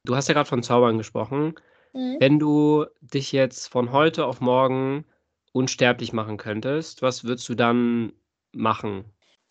du 0.08 0.16
hast 0.16 0.28
ja 0.28 0.34
gerade 0.34 0.48
von 0.48 0.62
Zaubern 0.62 0.98
gesprochen. 0.98 1.54
Mhm. 1.92 2.16
Wenn 2.18 2.38
du 2.38 2.86
dich 3.00 3.32
jetzt 3.32 3.68
von 3.68 3.92
heute 3.92 4.24
auf 4.24 4.40
morgen 4.40 5.04
unsterblich 5.52 6.12
machen 6.12 6.38
könntest, 6.38 7.02
was 7.02 7.24
würdest 7.24 7.48
du 7.48 7.54
dann 7.54 8.12
machen? 8.52 9.04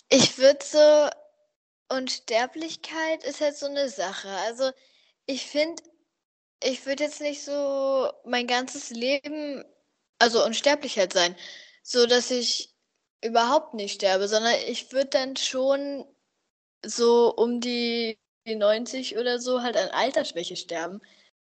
Ich 0.09 0.38
würde 0.38 0.59
so, 0.63 1.09
Unsterblichkeit 1.95 3.24
ist 3.24 3.42
halt 3.42 3.56
so 3.56 3.68
eine 3.68 3.89
Sache. 3.89 4.30
Also 4.48 4.71
ich 5.25 5.45
finde, 5.45 5.83
ich 6.63 6.86
würde 6.86 7.03
jetzt 7.03 7.21
nicht 7.21 7.44
so 7.44 8.10
mein 8.25 8.48
ganzes 8.48 8.89
Leben, 8.89 9.63
also 10.19 10.44
unsterblich 10.44 10.98
halt 10.98 11.13
sein, 11.13 11.36
so 11.83 12.07
dass 12.07 12.31
ich 12.31 12.74
überhaupt 13.24 13.74
nicht 13.74 13.95
sterbe, 13.95 14.27
sondern 14.27 14.53
ich 14.68 14.92
würde 14.92 15.10
dann 15.10 15.36
schon 15.36 16.05
so 16.86 17.34
um 17.36 17.62
die 17.62 18.17
90 18.56 19.18
oder 19.18 19.39
so 19.39 19.62
halt 19.62 19.77
an 19.77 19.89
Altersschwäche 19.89 20.56
sterben. 20.56 21.01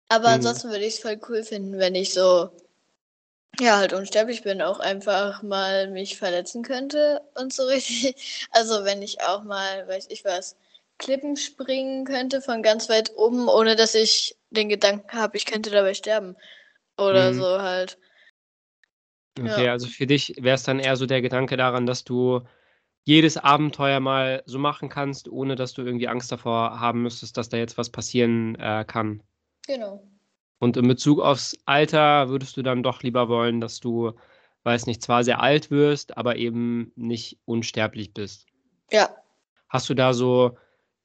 Aber 0.09 0.29
Mhm. 0.29 0.33
ansonsten 0.33 0.69
würde 0.69 0.85
ich 0.85 0.95
es 0.95 0.99
voll 0.99 1.19
cool 1.29 1.43
finden, 1.43 1.77
wenn 1.79 1.95
ich 1.95 2.13
so, 2.13 2.49
ja, 3.59 3.77
halt 3.77 3.93
unsterblich 3.93 4.43
bin, 4.43 4.61
auch 4.61 4.79
einfach 4.79 5.41
mal 5.43 5.89
mich 5.89 6.17
verletzen 6.17 6.63
könnte 6.63 7.21
und 7.35 7.53
so 7.53 7.63
richtig. 7.67 8.47
Also 8.51 8.83
wenn 8.85 9.01
ich 9.01 9.21
auch 9.21 9.43
mal, 9.43 9.87
weiß 9.87 10.07
ich 10.09 10.25
was, 10.25 10.57
Klippen 10.97 11.35
springen 11.37 12.05
könnte 12.05 12.41
von 12.41 12.61
ganz 12.63 12.89
weit 12.89 13.11
oben, 13.17 13.47
ohne 13.49 13.75
dass 13.75 13.95
ich 13.95 14.37
den 14.49 14.69
Gedanken 14.69 15.11
habe, 15.17 15.37
ich 15.37 15.45
könnte 15.45 15.69
dabei 15.69 15.93
sterben. 15.93 16.35
Oder 16.97 17.33
Mhm. 17.33 17.33
so 17.33 17.61
halt. 17.61 17.97
Okay, 19.39 19.67
Ja. 19.67 19.71
also 19.71 19.87
für 19.87 20.05
dich 20.07 20.35
wäre 20.39 20.55
es 20.55 20.63
dann 20.63 20.79
eher 20.79 20.95
so 20.95 21.05
der 21.05 21.21
Gedanke 21.21 21.57
daran, 21.57 21.85
dass 21.85 22.03
du 22.05 22.41
jedes 23.05 23.37
Abenteuer 23.37 23.99
mal 23.99 24.43
so 24.45 24.59
machen 24.59 24.89
kannst, 24.89 25.29
ohne 25.29 25.55
dass 25.55 25.73
du 25.73 25.83
irgendwie 25.83 26.07
Angst 26.07 26.31
davor 26.31 26.79
haben 26.79 27.03
müsstest, 27.03 27.37
dass 27.37 27.49
da 27.49 27.57
jetzt 27.57 27.77
was 27.77 27.89
passieren 27.89 28.55
äh, 28.55 28.83
kann. 28.85 29.21
Genau. 29.67 30.03
Und 30.59 30.75
in 30.75 30.87
Bezug 30.87 31.19
aufs 31.19 31.55
Alter 31.65 32.29
würdest 32.29 32.57
du 32.57 32.63
dann 32.63 32.81
doch 32.81 33.03
lieber 33.03 33.29
wollen, 33.29 33.61
dass 33.61 33.79
du, 33.79 34.13
weiß 34.63 34.87
nicht, 34.87 35.03
zwar 35.03 35.23
sehr 35.23 35.39
alt 35.39 35.69
wirst, 35.69 36.17
aber 36.17 36.37
eben 36.37 36.91
nicht 36.95 37.37
unsterblich 37.45 38.13
bist. 38.13 38.47
Ja. 38.91 39.15
Hast 39.69 39.87
du 39.89 39.93
da 39.93 40.13
so 40.13 40.57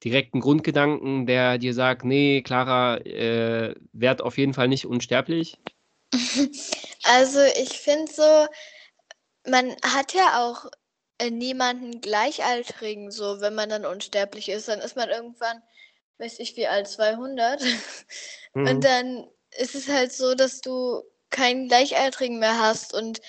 direkt 0.03 0.33
einen 0.33 0.41
Grundgedanken, 0.41 1.27
der 1.27 1.59
dir 1.59 1.75
sagt, 1.75 2.03
nee, 2.03 2.41
Clara, 2.41 2.97
äh, 2.97 3.75
werd 3.93 4.23
auf 4.23 4.39
jeden 4.39 4.53
Fall 4.53 4.67
nicht 4.67 4.85
unsterblich? 4.85 5.59
Also 7.03 7.39
ich 7.59 7.79
finde 7.79 8.11
so, 8.11 8.45
man 9.49 9.75
hat 9.81 10.13
ja 10.13 10.45
auch 10.45 10.69
äh, 11.21 11.29
niemanden 11.29 12.01
Gleichaltrigen, 12.01 13.11
so 13.11 13.41
wenn 13.41 13.53
man 13.53 13.69
dann 13.69 13.85
unsterblich 13.85 14.49
ist, 14.49 14.67
dann 14.67 14.79
ist 14.79 14.95
man 14.95 15.09
irgendwann, 15.09 15.61
weiß 16.17 16.39
ich 16.39 16.57
wie 16.57 16.67
alt, 16.67 16.87
200. 16.87 17.61
Mhm. 18.53 18.67
Und 18.67 18.83
dann 18.83 19.27
ist 19.57 19.75
es 19.75 19.87
halt 19.87 20.11
so, 20.11 20.35
dass 20.35 20.59
du 20.59 21.03
keinen 21.29 21.69
Gleichaltrigen 21.69 22.37
mehr 22.37 22.59
hast 22.59 22.93
und 22.93 23.21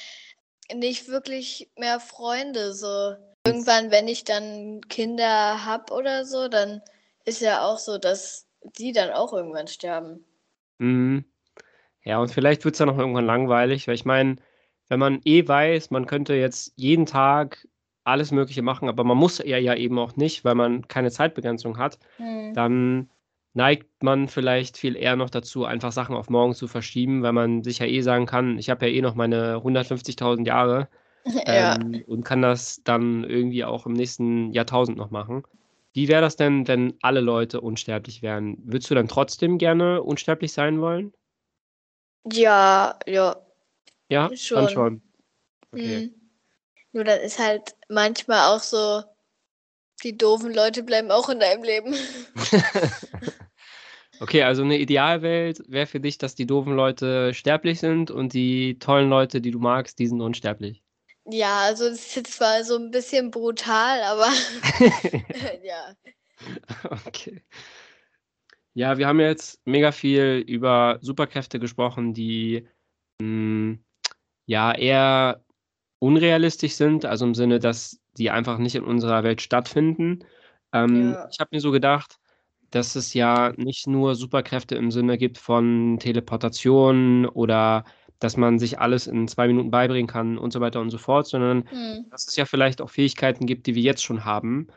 nicht 0.75 1.07
wirklich 1.07 1.71
mehr 1.77 2.01
Freunde. 2.01 2.75
So 2.75 3.15
irgendwann, 3.47 3.93
wenn 3.93 4.09
ich 4.09 4.25
dann 4.25 4.81
Kinder 4.89 5.65
hab 5.65 5.93
oder 5.93 6.25
so, 6.25 6.49
dann 6.49 6.83
ist 7.25 7.41
ja 7.41 7.65
auch 7.65 7.79
so, 7.79 7.99
dass 7.99 8.49
die 8.63 8.91
dann 8.91 9.11
auch 9.11 9.33
irgendwann 9.33 9.69
sterben. 9.69 10.25
Mhm. 10.79 11.25
Ja, 12.03 12.19
und 12.19 12.33
vielleicht 12.33 12.65
wird 12.65 12.75
es 12.75 12.79
dann 12.79 12.91
auch 12.91 12.99
irgendwann 12.99 13.27
langweilig, 13.27 13.87
weil 13.87 13.95
ich 13.95 14.05
meine, 14.05 14.39
wenn 14.89 14.99
man 14.99 15.21
eh 15.25 15.47
weiß, 15.47 15.93
man 15.93 16.07
könnte 16.07 16.35
jetzt 16.35 16.73
jeden 16.75 17.07
Tag 17.07 17.69
alles 18.05 18.33
Mögliche 18.33 18.63
machen, 18.63 18.89
aber 18.89 19.05
man 19.05 19.17
muss 19.19 19.39
ja, 19.39 19.59
ja 19.59 19.75
eben 19.75 19.99
auch 19.99 20.17
nicht, 20.17 20.45
weil 20.45 20.55
man 20.55 20.89
keine 20.89 21.11
Zeitbegrenzung 21.11 21.79
hat, 21.79 21.99
Hm. 22.17 22.53
dann 22.55 23.11
neigt 23.55 24.03
man 24.03 24.29
vielleicht 24.29 24.79
viel 24.79 24.97
eher 24.97 25.17
noch 25.17 25.31
dazu, 25.31 25.65
einfach 25.65 25.93
Sachen 25.93 26.17
auf 26.17 26.31
morgen 26.31 26.55
zu 26.55 26.69
verschieben, 26.69 27.23
weil 27.23 27.33
man 27.33 27.63
sich 27.63 27.79
ja 27.81 27.87
eh 27.87 28.01
sagen 28.01 28.27
kann, 28.27 28.59
ich 28.59 28.71
habe 28.71 28.87
ja 28.87 28.93
eh 28.93 29.03
noch 29.03 29.15
meine 29.15 29.63
150.000 29.63 30.47
Jahre 30.47 30.89
Ja. 31.47 31.75
ähm, 31.77 32.03
und 32.07 32.25
kann 32.25 32.43
das 32.43 32.83
dann 32.85 33.25
irgendwie 33.25 33.65
auch 33.65 33.87
im 33.87 33.93
nächsten 33.93 34.53
Jahrtausend 34.53 34.97
noch 34.99 35.11
machen. 35.11 35.43
Wie 35.95 36.09
wäre 36.09 36.23
das 36.23 36.37
denn, 36.37 36.67
wenn 36.69 36.95
alle 37.03 37.21
Leute 37.21 37.61
unsterblich 37.61 38.23
wären? 38.23 38.57
Würdest 38.65 38.91
du 38.91 38.95
dann 38.95 39.09
trotzdem 39.09 39.59
gerne 39.59 40.03
unsterblich 40.03 40.53
sein 40.53 40.81
wollen? 40.81 41.13
Ja, 42.31 42.99
ja. 43.07 43.37
Ja, 44.09 44.29
dann 44.29 44.37
Schon. 44.37 44.69
schon. 44.69 45.03
Okay. 45.73 45.99
Hm. 45.99 46.15
Nur 46.93 47.05
dann 47.05 47.21
ist 47.21 47.39
halt 47.39 47.75
manchmal 47.93 48.55
auch 48.55 48.61
so, 48.61 49.03
die 50.03 50.17
doofen 50.17 50.53
Leute 50.53 50.83
bleiben 50.83 51.11
auch 51.11 51.29
in 51.29 51.41
deinem 51.41 51.63
Leben. 51.63 51.95
Okay, 54.21 54.45
also 54.45 54.63
eine 54.63 54.79
Idealwelt 54.79 55.65
wäre 55.67 55.87
für 55.87 55.99
dich, 55.99 56.17
dass 56.17 56.37
die 56.37 56.47
doofen 56.47 56.77
Leute 56.77 57.35
sterblich 57.35 57.81
sind 57.81 58.13
und 58.13 58.35
die 58.35 58.79
tollen 58.79 59.09
Leute, 59.09 59.41
die 59.41 59.51
du 59.51 59.59
magst, 59.59 59.99
die 59.99 60.07
sind 60.07 60.21
unsterblich. 60.21 60.81
Ja, 61.25 61.63
also 61.63 61.89
das 61.89 61.99
ist 61.99 62.15
jetzt 62.15 62.35
zwar 62.35 62.63
so 62.63 62.77
ein 62.77 62.93
bisschen 62.93 63.33
brutal, 63.33 64.01
aber 64.03 64.29
ja. 65.65 65.97
Okay. 67.05 67.43
Ja, 68.75 68.97
wir 68.97 69.09
haben 69.09 69.19
jetzt 69.19 69.61
mega 69.67 69.91
viel 69.91 70.45
über 70.47 70.99
Superkräfte 71.01 71.59
gesprochen, 71.59 72.15
die 72.15 72.69
mh, 73.21 73.79
ja 74.47 74.73
eher 74.73 75.45
unrealistisch 76.03 76.75
sind, 76.75 77.05
also 77.05 77.25
im 77.25 77.35
Sinne, 77.35 77.61
dass 77.61 78.01
die 78.19 78.31
einfach 78.31 78.59
nicht 78.59 78.75
in 78.75 78.85
unserer 78.85 79.23
Welt 79.23 79.41
stattfinden. 79.41 80.25
Ähm, 80.73 81.13
Ja. 81.13 81.29
Ich 81.31 81.39
habe 81.39 81.51
mir 81.53 81.61
so 81.61 81.71
gedacht, 81.71 82.19
dass 82.71 82.97
es 82.97 83.15
ja 83.15 83.53
nicht 83.57 83.87
nur 83.87 84.15
Superkräfte 84.17 84.75
im 84.75 84.91
Sinne 84.91 85.17
gibt 85.19 85.39
von 85.39 85.99
Teleportation 86.01 87.27
oder 87.27 87.85
dass 88.19 88.37
man 88.37 88.59
sich 88.59 88.79
alles 88.81 89.07
in 89.07 89.29
zwei 89.29 89.47
Minuten 89.47 89.71
beibringen 89.71 90.07
kann 90.09 90.39
und 90.39 90.53
so 90.53 90.61
weiter 90.61 90.81
und 90.81 90.91
so 90.91 90.99
fort, 90.99 91.27
sondern 91.27 91.65
Hm. 91.71 92.07
dass 92.11 92.27
es 92.27 92.37
ja 92.37 92.47
vielleicht 92.47 92.81
auch 92.81 92.91
Fähigkeiten 92.91 93.47
gibt, 93.47 93.67
die 93.67 93.75
wir 93.75 93.83
jetzt 93.83 94.03
schon 94.03 94.25
haben. 94.25 94.69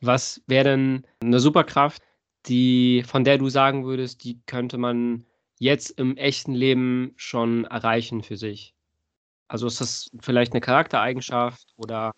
Was 0.00 0.42
wäre 0.46 0.64
denn 0.64 1.04
eine 1.22 1.40
Superkraft, 1.40 2.02
die, 2.46 3.02
von 3.06 3.24
der 3.24 3.38
du 3.38 3.48
sagen 3.48 3.84
würdest, 3.84 4.22
die 4.24 4.40
könnte 4.46 4.78
man 4.78 5.24
jetzt 5.58 5.90
im 5.98 6.16
echten 6.16 6.54
Leben 6.54 7.12
schon 7.16 7.64
erreichen 7.64 8.22
für 8.22 8.36
sich? 8.36 8.74
Also 9.48 9.66
ist 9.66 9.80
das 9.80 10.10
vielleicht 10.20 10.52
eine 10.52 10.60
Charaktereigenschaft 10.60 11.72
oder 11.76 12.12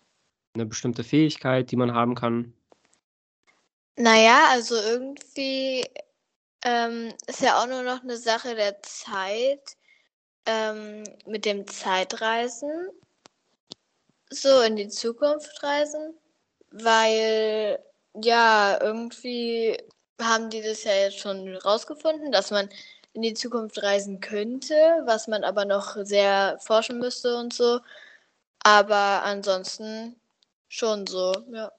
eine 0.53 0.65
bestimmte 0.65 1.03
Fähigkeit, 1.03 1.71
die 1.71 1.77
man 1.77 1.93
haben 1.93 2.15
kann? 2.15 2.53
Naja, 3.95 4.47
also 4.49 4.75
irgendwie 4.75 5.85
ähm, 6.63 7.13
ist 7.27 7.41
ja 7.41 7.61
auch 7.61 7.67
nur 7.67 7.83
noch 7.83 8.03
eine 8.03 8.17
Sache 8.17 8.55
der 8.55 8.81
Zeit 8.81 9.77
ähm, 10.45 11.03
mit 11.25 11.45
dem 11.45 11.67
Zeitreisen, 11.67 12.89
so 14.29 14.61
in 14.61 14.75
die 14.75 14.89
Zukunft 14.89 15.61
reisen, 15.63 16.15
weil 16.71 17.79
ja, 18.15 18.79
irgendwie 18.81 19.77
haben 20.21 20.49
die 20.49 20.61
das 20.61 20.83
ja 20.83 20.93
jetzt 20.93 21.19
schon 21.19 21.55
rausgefunden, 21.57 22.31
dass 22.31 22.51
man 22.51 22.69
in 23.13 23.21
die 23.21 23.33
Zukunft 23.33 23.81
reisen 23.83 24.19
könnte, 24.21 24.75
was 25.05 25.27
man 25.27 25.43
aber 25.43 25.65
noch 25.65 25.97
sehr 26.03 26.57
forschen 26.59 26.99
müsste 26.99 27.35
und 27.37 27.53
so. 27.53 27.79
Aber 28.63 29.23
ansonsten 29.23 30.15
schon 30.69 31.07
so, 31.07 31.33
ja. 31.51 31.71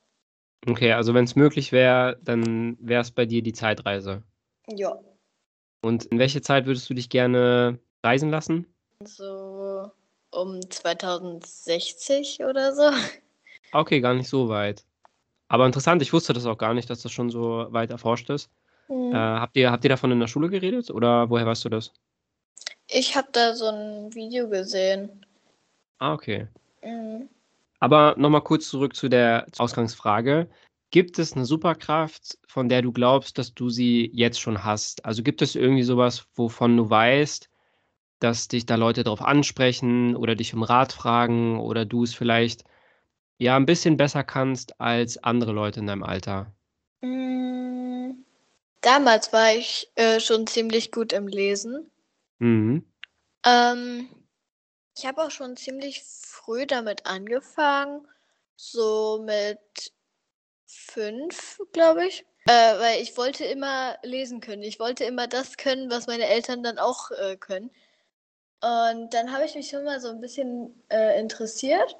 Okay, 0.66 0.92
also 0.92 1.14
wenn 1.14 1.24
es 1.24 1.34
möglich 1.34 1.72
wäre, 1.72 2.18
dann 2.22 2.76
wäre 2.80 3.02
es 3.02 3.10
bei 3.10 3.26
dir 3.26 3.42
die 3.42 3.52
Zeitreise. 3.52 4.22
Ja. 4.68 4.98
Und 5.82 6.04
in 6.06 6.18
welche 6.18 6.42
Zeit 6.42 6.66
würdest 6.66 6.88
du 6.88 6.94
dich 6.94 7.08
gerne 7.08 7.78
reisen 8.04 8.30
lassen? 8.30 8.66
So 9.02 9.90
um 10.30 10.60
2060 10.70 12.44
oder 12.44 12.74
so. 12.74 12.90
Okay, 13.72 14.00
gar 14.00 14.14
nicht 14.14 14.28
so 14.28 14.48
weit. 14.48 14.84
Aber 15.48 15.66
interessant, 15.66 16.02
ich 16.02 16.12
wusste 16.12 16.32
das 16.32 16.46
auch 16.46 16.58
gar 16.58 16.74
nicht, 16.74 16.88
dass 16.90 17.02
das 17.02 17.12
schon 17.12 17.30
so 17.30 17.66
weit 17.70 17.90
erforscht 17.90 18.30
ist. 18.30 18.50
Äh, 18.88 19.14
habt 19.14 19.56
ihr, 19.56 19.70
habt 19.70 19.84
ihr 19.84 19.90
davon 19.90 20.10
in 20.12 20.20
der 20.20 20.26
Schule 20.26 20.48
geredet 20.48 20.90
oder 20.90 21.30
woher 21.30 21.46
weißt 21.46 21.64
du 21.64 21.68
das? 21.68 21.92
Ich 22.88 23.16
habe 23.16 23.28
da 23.32 23.54
so 23.54 23.66
ein 23.66 24.14
Video 24.14 24.48
gesehen. 24.48 25.24
Ah, 25.98 26.12
okay. 26.12 26.48
Mhm. 26.82 27.28
Aber 27.80 28.14
nochmal 28.16 28.42
kurz 28.42 28.68
zurück 28.68 28.94
zu 28.94 29.08
der 29.08 29.46
Ausgangsfrage. 29.58 30.48
Gibt 30.90 31.18
es 31.18 31.32
eine 31.32 31.46
Superkraft, 31.46 32.38
von 32.46 32.68
der 32.68 32.82
du 32.82 32.92
glaubst, 32.92 33.38
dass 33.38 33.54
du 33.54 33.70
sie 33.70 34.10
jetzt 34.12 34.40
schon 34.40 34.62
hast? 34.62 35.04
Also 35.04 35.22
gibt 35.22 35.42
es 35.42 35.56
irgendwie 35.56 35.82
sowas, 35.82 36.26
wovon 36.34 36.76
du 36.76 36.90
weißt, 36.90 37.48
dass 38.20 38.46
dich 38.46 38.66
da 38.66 38.76
Leute 38.76 39.02
darauf 39.02 39.22
ansprechen 39.22 40.14
oder 40.14 40.36
dich 40.36 40.54
um 40.54 40.62
Rat 40.62 40.92
fragen 40.92 41.58
oder 41.58 41.84
du 41.84 42.04
es 42.04 42.14
vielleicht 42.14 42.64
ja 43.38 43.56
ein 43.56 43.66
bisschen 43.66 43.96
besser 43.96 44.22
kannst 44.22 44.80
als 44.80 45.18
andere 45.18 45.52
Leute 45.52 45.80
in 45.80 45.86
deinem 45.86 46.04
Alter? 46.04 46.52
Mm, 47.00 47.41
Damals 48.82 49.32
war 49.32 49.54
ich 49.54 49.90
äh, 49.94 50.20
schon 50.20 50.46
ziemlich 50.46 50.90
gut 50.92 51.12
im 51.12 51.28
Lesen. 51.28 51.90
Mhm. 52.38 52.84
Ähm, 53.46 54.08
ich 54.96 55.06
habe 55.06 55.22
auch 55.22 55.30
schon 55.30 55.56
ziemlich 55.56 56.02
früh 56.02 56.66
damit 56.66 57.06
angefangen, 57.06 58.06
so 58.56 59.22
mit 59.24 59.92
fünf, 60.66 61.60
glaube 61.72 62.06
ich. 62.06 62.26
Äh, 62.46 62.78
weil 62.78 63.02
ich 63.02 63.16
wollte 63.16 63.44
immer 63.44 63.96
lesen 64.02 64.40
können. 64.40 64.62
Ich 64.62 64.80
wollte 64.80 65.04
immer 65.04 65.28
das 65.28 65.56
können, 65.56 65.90
was 65.90 66.08
meine 66.08 66.26
Eltern 66.26 66.64
dann 66.64 66.78
auch 66.78 67.12
äh, 67.12 67.36
können. 67.36 67.70
Und 68.60 69.14
dann 69.14 69.32
habe 69.32 69.44
ich 69.44 69.54
mich 69.54 69.68
schon 69.68 69.84
mal 69.84 70.00
so 70.00 70.08
ein 70.08 70.20
bisschen 70.20 70.82
äh, 70.88 71.20
interessiert. 71.20 71.96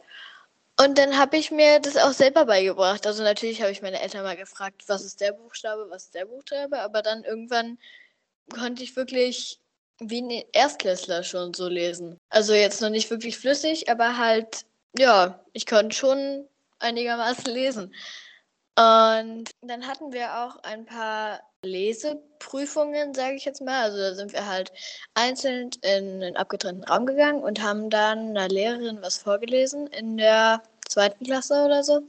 Und 0.83 0.99
dann 0.99 1.17
habe 1.19 1.37
ich 1.37 1.51
mir 1.51 1.79
das 1.81 1.97
auch 1.97 2.13
selber 2.13 2.47
beigebracht. 2.47 3.07
Also 3.07 3.23
natürlich 3.23 3.61
habe 3.61 3.71
ich 3.71 3.83
meine 3.83 4.01
Eltern 4.01 4.25
mal 4.25 4.37
gefragt, 4.37 4.83
was 4.89 5.05
ist 5.05 5.21
der 5.21 5.33
Buchstabe, 5.33 5.87
was 5.91 6.05
ist 6.05 6.15
der 6.15 6.25
Buchstabe. 6.25 6.81
Aber 6.81 7.03
dann 7.03 7.25
irgendwann 7.25 7.79
konnte 8.53 8.83
ich 8.83 8.97
wirklich 8.97 9.61
wie 10.01 10.23
ein 10.23 10.45
Erstklässler 10.53 11.23
schon 11.23 11.55
so 11.55 11.69
lesen. 11.69 12.19
Also 12.31 12.55
jetzt 12.55 12.81
noch 12.81 12.91
nicht 12.91 13.11
wirklich 13.11 13.39
flüssig, 13.39 13.89
aber 13.89 14.17
halt, 14.19 14.65
ja, 14.99 15.45
ich 15.53 15.67
konnte 15.67 15.95
schon 15.95 16.49
einigermaßen 16.81 17.53
lesen. 17.53 17.95
Und 18.77 19.51
dann 19.61 19.87
hatten 19.87 20.13
wir 20.13 20.39
auch 20.39 20.57
ein 20.65 20.87
paar 20.87 21.41
Leseprüfungen, 21.63 23.15
sage 23.15 23.37
ich 23.37 23.45
jetzt 23.45 23.61
mal. 23.61 23.83
Also 23.85 23.99
da 23.99 24.15
sind 24.15 24.33
wir 24.33 24.47
halt 24.47 24.73
einzeln 25.15 25.71
in 25.83 26.23
einen 26.23 26.37
abgetrennten 26.37 26.85
Raum 26.85 27.07
gegangen 27.07 27.43
und 27.43 27.63
haben 27.63 27.91
dann 27.91 28.31
einer 28.31 28.49
Lehrerin 28.49 29.03
was 29.03 29.19
vorgelesen 29.19 29.87
in 29.89 30.17
der 30.17 30.63
zweiten 30.93 31.25
Klasse 31.25 31.65
oder 31.65 31.83
so. 31.83 32.03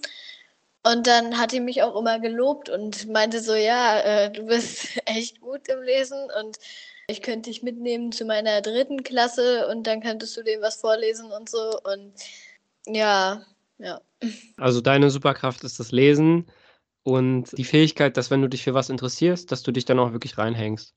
Und 0.86 1.08
dann 1.08 1.38
hat 1.38 1.54
die 1.54 1.62
mich 1.62 1.82
auch 1.82 1.96
immer 1.96 2.20
gelobt 2.20 2.70
und 2.70 3.08
meinte 3.10 3.40
so, 3.40 3.56
ja, 3.56 4.00
äh, 4.02 4.32
du 4.32 4.44
bist 4.46 4.88
echt 5.06 5.40
gut 5.42 5.68
im 5.70 5.82
Lesen 5.82 6.20
und 6.42 6.58
ich 7.08 7.22
könnte 7.22 7.50
dich 7.50 7.64
mitnehmen 7.64 8.12
zu 8.12 8.26
meiner 8.26 8.62
dritten 8.62 9.04
Klasse 9.04 9.68
und 9.68 9.88
dann 9.88 10.02
könntest 10.02 10.36
du 10.38 10.44
dem 10.44 10.62
was 10.62 10.76
vorlesen 10.78 11.32
und 11.32 11.50
so. 11.50 11.80
Und 11.84 12.14
ja, 12.86 13.44
ja. 13.78 14.02
Also 14.58 14.82
deine 14.82 15.10
Superkraft 15.10 15.64
ist 15.64 15.80
das 15.80 15.92
Lesen 15.92 16.50
und 17.04 17.58
die 17.58 17.66
Fähigkeit, 17.66 18.16
dass 18.18 18.32
wenn 18.32 18.42
du 18.42 18.48
dich 18.48 18.64
für 18.64 18.74
was 18.74 18.90
interessierst, 18.90 19.52
dass 19.52 19.64
du 19.64 19.72
dich 19.72 19.86
dann 19.86 20.00
auch 20.00 20.14
wirklich 20.14 20.38
reinhängst. 20.38 20.94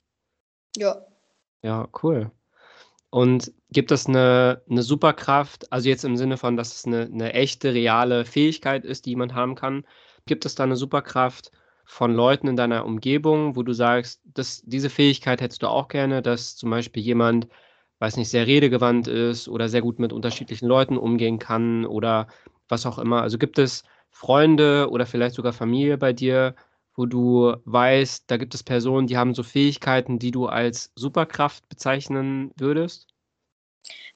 Ja. 0.76 1.06
Ja, 1.62 1.88
cool. 2.02 2.30
Und 3.16 3.54
gibt 3.70 3.92
es 3.92 4.06
eine, 4.06 4.60
eine 4.68 4.82
Superkraft, 4.82 5.72
also 5.72 5.88
jetzt 5.88 6.04
im 6.04 6.18
Sinne 6.18 6.36
von, 6.36 6.58
dass 6.58 6.74
es 6.74 6.84
eine, 6.84 7.06
eine 7.10 7.32
echte, 7.32 7.72
reale 7.72 8.26
Fähigkeit 8.26 8.84
ist, 8.84 9.06
die 9.06 9.10
jemand 9.10 9.32
haben 9.32 9.54
kann, 9.54 9.86
gibt 10.26 10.44
es 10.44 10.54
da 10.54 10.64
eine 10.64 10.76
Superkraft 10.76 11.50
von 11.86 12.12
Leuten 12.12 12.46
in 12.46 12.56
deiner 12.56 12.84
Umgebung, 12.84 13.56
wo 13.56 13.62
du 13.62 13.72
sagst, 13.72 14.20
dass 14.34 14.60
diese 14.66 14.90
Fähigkeit 14.90 15.40
hättest 15.40 15.62
du 15.62 15.68
auch 15.68 15.88
gerne, 15.88 16.20
dass 16.20 16.56
zum 16.56 16.68
Beispiel 16.68 17.02
jemand, 17.02 17.48
weiß 18.00 18.18
nicht, 18.18 18.28
sehr 18.28 18.46
redegewandt 18.46 19.08
ist 19.08 19.48
oder 19.48 19.70
sehr 19.70 19.80
gut 19.80 19.98
mit 19.98 20.12
unterschiedlichen 20.12 20.68
Leuten 20.68 20.98
umgehen 20.98 21.38
kann 21.38 21.86
oder 21.86 22.26
was 22.68 22.84
auch 22.84 22.98
immer. 22.98 23.22
Also 23.22 23.38
gibt 23.38 23.58
es 23.58 23.84
Freunde 24.10 24.90
oder 24.90 25.06
vielleicht 25.06 25.36
sogar 25.36 25.54
Familie 25.54 25.96
bei 25.96 26.12
dir, 26.12 26.54
wo 26.96 27.06
du 27.06 27.56
weißt, 27.64 28.24
da 28.26 28.36
gibt 28.36 28.54
es 28.54 28.62
Personen, 28.62 29.06
die 29.06 29.16
haben 29.16 29.34
so 29.34 29.42
Fähigkeiten, 29.42 30.18
die 30.18 30.30
du 30.30 30.46
als 30.46 30.90
Superkraft 30.96 31.68
bezeichnen 31.68 32.52
würdest? 32.56 33.08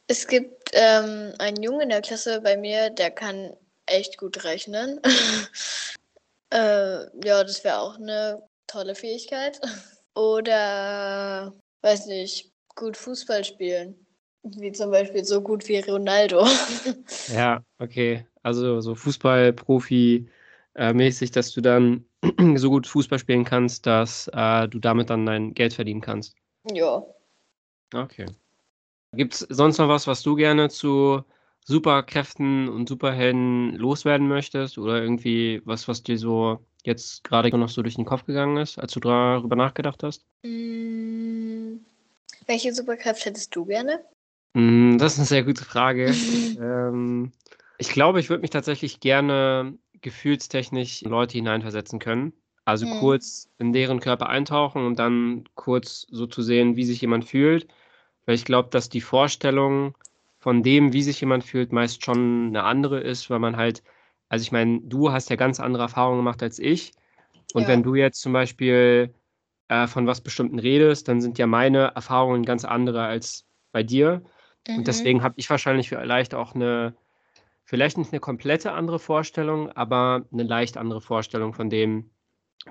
Es 0.07 0.27
gibt 0.27 0.71
ähm, 0.73 1.33
einen 1.39 1.63
Jungen 1.63 1.83
in 1.83 1.89
der 1.91 2.01
Klasse 2.01 2.41
bei 2.41 2.57
mir, 2.57 2.91
der 2.91 3.11
kann 3.11 3.53
echt 3.87 4.19
gut 4.19 4.45
rechnen. 4.45 5.01
äh, 6.51 7.05
ja, 7.25 7.45
das 7.45 7.63
wäre 7.63 7.79
auch 7.79 7.97
eine 7.97 8.43
tolle 8.67 8.95
Fähigkeit. 8.95 9.61
Oder, 10.15 11.55
weiß 11.83 12.07
nicht, 12.07 12.51
gut 12.75 12.97
Fußball 12.97 13.45
spielen. 13.45 13.95
Wie 14.43 14.73
zum 14.73 14.91
Beispiel 14.91 15.25
so 15.25 15.43
gut 15.43 15.69
wie 15.69 15.81
Ronaldo. 15.81 16.47
Ja, 17.33 17.63
okay. 17.79 18.27
Also 18.43 18.81
so 18.81 18.95
Fußballprofi-mäßig, 20.77 21.31
dass 21.33 21.53
du 21.53 21.61
dann 21.61 22.05
so 22.57 22.71
gut 22.71 22.87
Fußball 22.87 23.19
spielen 23.19 23.45
kannst, 23.45 23.87
dass 23.87 24.29
äh, 24.33 24.69
du 24.69 24.79
damit 24.79 25.11
dann 25.11 25.27
dein 25.27 25.55
Geld 25.55 25.75
verdienen 25.75 26.01
kannst. 26.01 26.35
Ja. 26.73 27.05
Okay. 27.95 28.27
Gibt 29.13 29.35
es 29.35 29.41
sonst 29.41 29.79
noch 29.79 29.89
was, 29.89 30.07
was 30.07 30.23
du 30.23 30.37
gerne 30.37 30.69
zu 30.69 31.25
Superkräften 31.65 32.69
und 32.69 32.89
Superhelden 32.89 33.75
loswerden 33.75 34.29
möchtest? 34.29 34.79
Oder 34.79 35.03
irgendwie 35.03 35.63
was, 35.65 35.89
was 35.89 36.03
dir 36.03 36.19
so 36.19 36.65
jetzt 36.85 37.25
gerade 37.25 37.57
noch 37.57 37.69
so 37.69 37.83
durch 37.83 37.97
den 37.97 38.05
Kopf 38.05 38.25
gegangen 38.25 38.57
ist, 38.57 38.79
als 38.79 38.93
du 38.93 39.01
darüber 39.01 39.57
nachgedacht 39.57 40.03
hast? 40.03 40.25
Mm, 40.45 41.79
welche 42.47 42.73
Superkraft 42.73 43.25
hättest 43.25 43.55
du 43.55 43.65
gerne? 43.65 44.05
Mm, 44.55 44.97
das 44.99 45.15
ist 45.15 45.19
eine 45.19 45.27
sehr 45.27 45.45
gute 45.45 45.65
Frage. 45.65 46.07
ähm, 46.61 47.33
ich 47.79 47.89
glaube, 47.89 48.21
ich 48.21 48.31
würde 48.31 48.43
mich 48.43 48.51
tatsächlich 48.51 49.01
gerne 49.01 49.77
gefühlstechnisch 50.03 51.03
in 51.03 51.11
Leute 51.11 51.35
hineinversetzen 51.35 51.99
können. 51.99 52.33
Also 52.65 52.87
Mhm. 52.87 52.91
kurz 52.91 53.49
in 53.59 53.73
deren 53.73 54.01
Körper 54.01 54.29
eintauchen 54.29 54.85
und 54.87 54.99
dann 54.99 55.45
kurz 55.55 56.07
so 56.11 56.27
zu 56.27 56.43
sehen, 56.43 56.77
wie 56.77 56.85
sich 56.85 57.01
jemand 57.01 57.25
fühlt. 57.25 57.67
Weil 58.27 58.35
ich 58.35 58.45
glaube, 58.45 58.71
dass 58.71 58.89
die 58.89 59.01
Vorstellung 59.01 59.97
von 60.39 60.63
dem, 60.63 60.93
wie 60.93 61.03
sich 61.03 61.21
jemand 61.21 61.45
fühlt, 61.45 61.73
meist 61.73 62.05
schon 62.05 62.49
eine 62.49 62.65
andere 62.65 63.01
ist, 63.01 63.31
weil 63.31 63.39
man 63.41 63.57
halt, 63.57 63.83
also 64.29 64.43
ich 64.43 64.53
meine, 64.53 64.81
du 64.83 65.13
hast 65.13 65.31
ja 65.31 65.37
ganz 65.37 65.61
andere 65.61 65.85
Erfahrungen 65.85 66.19
gemacht 66.19 66.43
als 66.43 66.59
ich. 66.59 66.93
Und 67.55 67.63
Ja. 67.63 67.69
wenn 67.69 67.83
du 67.83 67.95
jetzt 67.95 68.21
zum 68.21 68.33
Beispiel 68.33 69.15
äh, 69.69 69.87
von 69.87 70.07
was 70.07 70.21
Bestimmten 70.21 70.59
redest, 70.59 71.09
dann 71.09 71.21
sind 71.21 71.39
ja 71.39 71.47
meine 71.47 71.93
Erfahrungen 71.95 72.45
ganz 72.45 72.65
andere 72.65 73.05
als 73.05 73.47
bei 73.73 73.83
dir. 73.83 74.23
Mhm. 74.69 74.79
Und 74.79 74.89
deswegen 74.89 75.23
habe 75.23 75.35
ich 75.39 75.49
wahrscheinlich 75.51 75.89
vielleicht 75.91 76.35
auch 76.35 76.55
eine, 76.55 76.95
vielleicht 77.71 77.99
nicht 77.99 78.13
eine 78.13 78.19
komplette 78.19 78.73
andere 78.73 78.99
Vorstellung, 78.99 79.71
aber 79.71 80.27
eine 80.33 80.43
leicht 80.43 80.77
andere 80.77 81.01
Vorstellung 81.01 81.55
von 81.55 81.71
dem, 81.71 82.11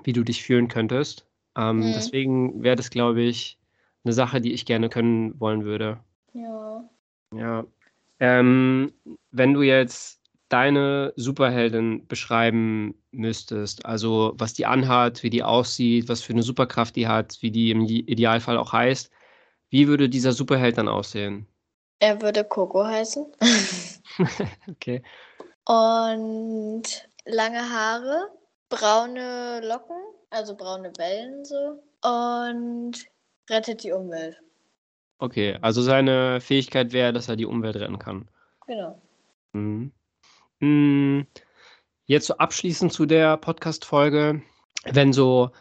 wie 0.04 0.12
du 0.12 0.22
dich 0.22 0.42
fühlen 0.42 0.68
könntest. 0.68 1.26
Ähm, 1.56 1.78
Mhm. 1.78 1.92
Deswegen 1.94 2.62
wäre 2.62 2.76
das, 2.76 2.90
glaube 2.90 3.22
ich, 3.22 3.58
eine 4.04 4.12
Sache, 4.12 4.42
die 4.42 4.52
ich 4.52 4.66
gerne 4.66 4.90
können 4.90 5.40
wollen 5.40 5.64
würde. 5.64 6.00
Ja. 6.34 6.84
Ja. 7.34 7.64
Ähm, 8.18 8.92
wenn 9.30 9.54
du 9.54 9.62
jetzt 9.62 10.20
deine 10.50 11.14
Superheldin 11.16 12.06
beschreiben 12.06 12.94
müsstest, 13.10 13.86
also 13.86 14.34
was 14.36 14.52
die 14.52 14.66
anhat, 14.66 15.22
wie 15.22 15.30
die 15.30 15.42
aussieht, 15.42 16.10
was 16.10 16.20
für 16.20 16.34
eine 16.34 16.42
Superkraft 16.42 16.94
die 16.96 17.08
hat, 17.08 17.38
wie 17.40 17.50
die 17.50 17.70
im 17.70 17.86
Idealfall 17.86 18.58
auch 18.58 18.74
heißt, 18.74 19.10
wie 19.70 19.88
würde 19.88 20.10
dieser 20.10 20.32
Superheld 20.32 20.76
dann 20.76 20.88
aussehen? 20.88 21.46
Er 22.00 22.20
würde 22.20 22.44
Coco 22.44 22.84
heißen. 22.84 23.24
Okay. 24.68 25.02
Und 25.64 26.82
lange 27.24 27.70
Haare, 27.70 28.28
braune 28.68 29.60
Locken, 29.62 29.96
also 30.30 30.56
braune 30.56 30.92
Wellen 30.96 31.44
so. 31.44 31.82
Und 32.02 32.92
rettet 33.48 33.84
die 33.84 33.92
Umwelt. 33.92 34.40
Okay, 35.18 35.58
also 35.60 35.82
seine 35.82 36.40
Fähigkeit 36.40 36.92
wäre, 36.92 37.12
dass 37.12 37.28
er 37.28 37.36
die 37.36 37.46
Umwelt 37.46 37.76
retten 37.76 37.98
kann. 37.98 38.28
Genau. 38.66 39.00
Mhm. 39.52 39.92
Mm, 40.60 41.26
Jetzt 42.10 42.26
so 42.26 42.38
abschließend 42.38 42.92
zu 42.92 43.06
der 43.06 43.36
Podcast-Folge, 43.36 44.42
wenn 44.84 45.12
so 45.12 45.52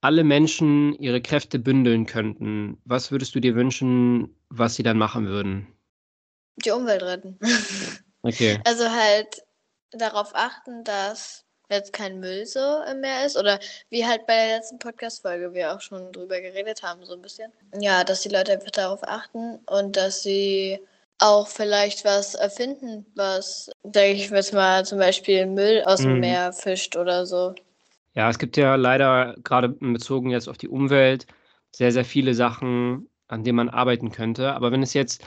alle 0.00 0.24
Menschen 0.24 0.94
ihre 0.94 1.20
Kräfte 1.20 1.60
bündeln 1.60 2.06
könnten, 2.06 2.78
was 2.84 3.12
würdest 3.12 3.36
du 3.36 3.40
dir 3.40 3.54
wünschen, 3.54 4.34
was 4.48 4.74
sie 4.74 4.82
dann 4.82 4.98
machen 4.98 5.28
würden? 5.28 5.68
Die 6.56 6.70
Umwelt 6.70 7.02
retten. 7.02 7.38
Okay. 8.22 8.58
Also 8.64 8.90
halt 8.90 9.44
darauf 9.92 10.34
achten, 10.34 10.82
dass 10.82 11.44
jetzt 11.70 11.92
kein 11.92 12.18
Müll 12.18 12.44
so 12.44 12.82
im 12.90 13.00
Meer 13.00 13.24
ist. 13.24 13.36
Oder 13.36 13.60
wie 13.88 14.04
halt 14.04 14.26
bei 14.26 14.34
der 14.34 14.56
letzten 14.56 14.80
Podcast-Folge 14.80 15.54
wir 15.54 15.72
auch 15.72 15.80
schon 15.80 16.12
drüber 16.12 16.40
geredet 16.40 16.82
haben, 16.82 17.04
so 17.04 17.14
ein 17.14 17.22
bisschen. 17.22 17.52
Ja, 17.78 18.02
dass 18.02 18.22
die 18.22 18.28
Leute 18.28 18.52
einfach 18.52 18.70
darauf 18.72 19.00
achten 19.04 19.60
und 19.66 19.96
dass 19.96 20.22
sie 20.22 20.80
auch 21.18 21.48
vielleicht 21.48 22.04
was 22.04 22.34
erfinden, 22.34 23.06
was, 23.14 23.70
sag 23.84 24.04
ich 24.06 24.28
jetzt 24.28 24.52
mal, 24.52 24.84
zum 24.84 24.98
Beispiel 24.98 25.46
Müll 25.46 25.82
aus 25.86 26.00
dem 26.02 26.14
Mhm. 26.14 26.20
Meer 26.20 26.52
fischt 26.52 26.96
oder 26.96 27.26
so. 27.26 27.54
Ja, 28.14 28.28
es 28.28 28.38
gibt 28.38 28.56
ja 28.56 28.74
leider 28.74 29.36
gerade 29.44 29.68
bezogen 29.68 30.30
jetzt 30.30 30.48
auf 30.48 30.58
die 30.58 30.68
Umwelt 30.68 31.26
sehr, 31.74 31.92
sehr 31.92 32.04
viele 32.04 32.34
Sachen, 32.34 33.08
an 33.28 33.44
denen 33.44 33.56
man 33.56 33.68
arbeiten 33.68 34.10
könnte. 34.10 34.52
Aber 34.52 34.72
wenn 34.72 34.82
es 34.82 34.94
jetzt 34.94 35.22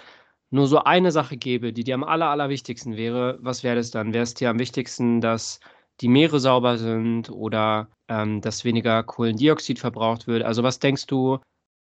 nur 0.51 0.67
so 0.67 0.79
eine 0.79 1.11
Sache 1.11 1.37
gäbe, 1.37 1.73
die 1.73 1.83
dir 1.83 1.95
am 1.95 2.03
aller, 2.03 2.29
allerwichtigsten 2.29 2.97
wäre, 2.97 3.37
was 3.41 3.63
wäre 3.63 3.75
das 3.75 3.91
dann? 3.91 4.13
Wäre 4.13 4.23
es 4.23 4.33
dir 4.33 4.49
am 4.49 4.59
wichtigsten, 4.59 5.21
dass 5.21 5.59
die 6.01 6.07
Meere 6.07 6.39
sauber 6.39 6.77
sind 6.77 7.29
oder 7.29 7.89
ähm, 8.07 8.41
dass 8.41 8.65
weniger 8.65 9.03
Kohlendioxid 9.03 9.79
verbraucht 9.79 10.27
wird? 10.27 10.43
Also 10.43 10.63
was 10.63 10.79
denkst 10.79 11.05
du, 11.05 11.39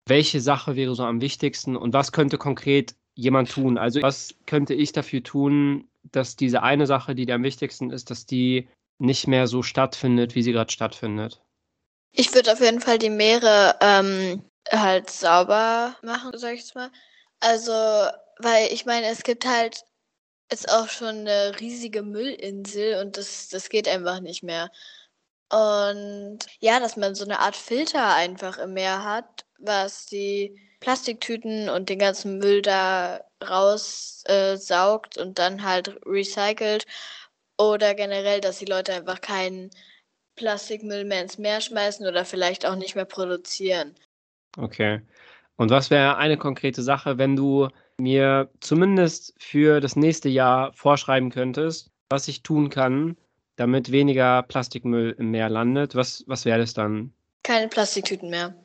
welche 0.08 0.42
Sache 0.42 0.76
wäre 0.76 0.96
so 0.96 1.04
am 1.04 1.22
wichtigsten 1.22 1.76
und 1.76 1.94
was 1.94 2.12
könnte 2.12 2.38
konkret 2.38 2.96
jemand 3.16 3.52
tun? 3.52 3.78
Also 3.78 4.02
was 4.02 4.36
könnte 4.46 4.74
ich 4.74 4.92
dafür 4.92 5.24
tun, 5.24 5.88
dass 6.12 6.36
diese 6.36 6.64
eine 6.64 6.88
Sache, 6.88 7.16
die 7.16 7.26
dir 7.26 7.36
am 7.36 7.44
wichtigsten 7.44 7.92
ist, 7.92 8.10
dass 8.10 8.26
die 8.26 8.68
nicht 8.98 9.28
mehr 9.28 9.48
so 9.48 9.64
stattfindet, 9.64 10.36
wie 10.36 10.44
sie 10.44 10.52
gerade 10.52 10.72
stattfindet? 10.72 11.42
Ich 12.12 12.34
würde 12.34 12.52
auf 12.52 12.60
jeden 12.60 12.82
Fall 12.82 12.98
die 12.98 13.10
Meere 13.10 13.76
ähm, 13.82 14.44
halt 14.72 15.10
sauber 15.10 15.96
machen, 16.02 16.32
sag 16.36 16.54
ich 16.54 16.62
jetzt 16.62 16.76
mal. 16.76 16.90
Also, 17.40 17.72
weil 18.40 18.72
ich 18.74 18.86
meine, 18.86 19.08
es 19.08 19.24
gibt 19.24 19.46
halt 19.46 19.84
jetzt 20.52 20.70
auch 20.72 20.90
schon 20.90 21.28
eine 21.28 21.60
riesige 21.60 22.02
Müllinsel 22.02 23.02
und 23.02 23.18
das, 23.18 23.50
das 23.50 23.70
geht 23.70 23.88
einfach 23.88 24.20
nicht 24.20 24.44
mehr. 24.44 24.72
Und 25.52 26.40
ja, 26.60 26.80
dass 26.80 26.96
man 26.98 27.16
so 27.16 27.26
eine 27.26 27.40
Art 27.40 27.56
Filter 27.56 28.14
einfach 28.16 28.58
im 28.58 28.74
Meer 28.74 29.04
hat, 29.04 29.46
was 29.60 30.06
die 30.06 30.60
Plastiktüten 30.80 31.70
und 31.70 31.90
den 31.90 32.00
ganzen 32.00 32.38
Müll 32.38 32.62
da 32.62 33.22
raussaugt 33.44 35.18
äh, 35.18 35.22
und 35.22 35.40
dann 35.40 35.64
halt 35.64 36.00
recycelt. 36.06 36.86
Oder 37.58 37.94
generell, 37.94 38.40
dass 38.42 38.60
die 38.60 38.66
Leute 38.66 38.94
einfach 38.94 39.20
keinen 39.22 39.70
Plastikmüll 40.36 41.04
mehr 41.04 41.22
ins 41.22 41.38
Meer 41.38 41.60
schmeißen 41.60 42.08
oder 42.08 42.24
vielleicht 42.24 42.66
auch 42.66 42.76
nicht 42.76 42.96
mehr 42.96 43.06
produzieren. 43.06 43.96
Okay. 44.58 45.02
Und 45.58 45.70
was 45.70 45.90
wäre 45.90 46.16
eine 46.16 46.38
konkrete 46.38 46.82
Sache, 46.82 47.18
wenn 47.18 47.36
du 47.36 47.68
mir 48.00 48.50
zumindest 48.60 49.34
für 49.38 49.80
das 49.80 49.96
nächste 49.96 50.30
Jahr 50.30 50.74
vorschreiben 50.74 51.30
könntest, 51.30 51.92
was 52.10 52.28
ich 52.28 52.44
tun 52.44 52.70
kann, 52.70 53.18
damit 53.56 53.92
weniger 53.92 54.44
Plastikmüll 54.44 55.16
im 55.18 55.32
Meer 55.32 55.50
landet? 55.50 55.96
Was, 55.96 56.24
was 56.28 56.46
wäre 56.46 56.60
das 56.60 56.74
dann? 56.74 57.14
Keine 57.44 57.68
Plastiktüten 57.68 58.30
mehr. 58.30 58.56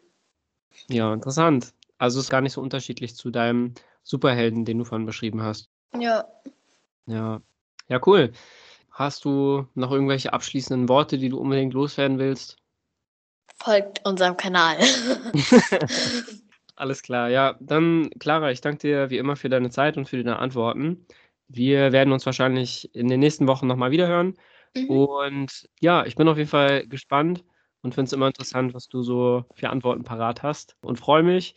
Ja, 0.88 1.12
interessant. 1.12 1.72
Also 1.98 2.20
ist 2.20 2.30
gar 2.30 2.40
nicht 2.40 2.52
so 2.52 2.60
unterschiedlich 2.60 3.14
zu 3.16 3.30
deinem 3.30 3.74
Superhelden, 4.02 4.64
den 4.64 4.78
du 4.78 4.84
vorhin 4.84 5.06
beschrieben 5.06 5.42
hast. 5.42 5.68
Ja. 5.98 6.24
Ja. 7.06 7.40
Ja, 7.88 8.00
cool. 8.06 8.32
Hast 8.90 9.24
du 9.24 9.66
noch 9.74 9.90
irgendwelche 9.90 10.32
abschließenden 10.32 10.88
Worte, 10.88 11.18
die 11.18 11.28
du 11.28 11.38
unbedingt 11.38 11.74
loswerden 11.74 12.18
willst? 12.18 12.56
Folgt 13.56 14.04
unserem 14.06 14.36
Kanal. 14.36 14.78
Alles 16.84 17.00
klar. 17.00 17.30
Ja, 17.30 17.56
dann, 17.60 18.10
Clara, 18.18 18.50
ich 18.50 18.60
danke 18.60 18.80
dir 18.80 19.08
wie 19.08 19.16
immer 19.16 19.36
für 19.36 19.48
deine 19.48 19.70
Zeit 19.70 19.96
und 19.96 20.06
für 20.06 20.18
deine 20.18 20.38
Antworten. 20.38 21.06
Wir 21.48 21.92
werden 21.92 22.12
uns 22.12 22.26
wahrscheinlich 22.26 22.94
in 22.94 23.08
den 23.08 23.20
nächsten 23.20 23.46
Wochen 23.46 23.66
nochmal 23.66 23.90
wiederhören. 23.90 24.34
Mhm. 24.76 24.90
Und 24.90 25.70
ja, 25.80 26.04
ich 26.04 26.14
bin 26.14 26.28
auf 26.28 26.36
jeden 26.36 26.50
Fall 26.50 26.86
gespannt 26.86 27.42
und 27.80 27.94
finde 27.94 28.08
es 28.08 28.12
immer 28.12 28.26
interessant, 28.26 28.74
was 28.74 28.88
du 28.88 29.02
so 29.02 29.46
für 29.54 29.70
Antworten 29.70 30.04
parat 30.04 30.42
hast. 30.42 30.76
Und 30.82 30.98
freue 30.98 31.22
mich, 31.22 31.54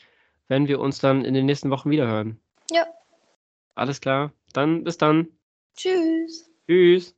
wenn 0.48 0.70
wir 0.70 0.80
uns 0.80 1.00
dann 1.00 1.26
in 1.26 1.34
den 1.34 1.46
nächsten 1.46 1.72
Wochen 1.72 1.90
wiederhören. 1.90 2.40
Ja. 2.72 2.86
Alles 3.76 4.00
klar. 4.00 4.32
Dann 4.54 4.86
bis 4.86 4.98
dann. 4.98 5.28
Tschüss. 5.76 6.50
Tschüss. 6.70 7.18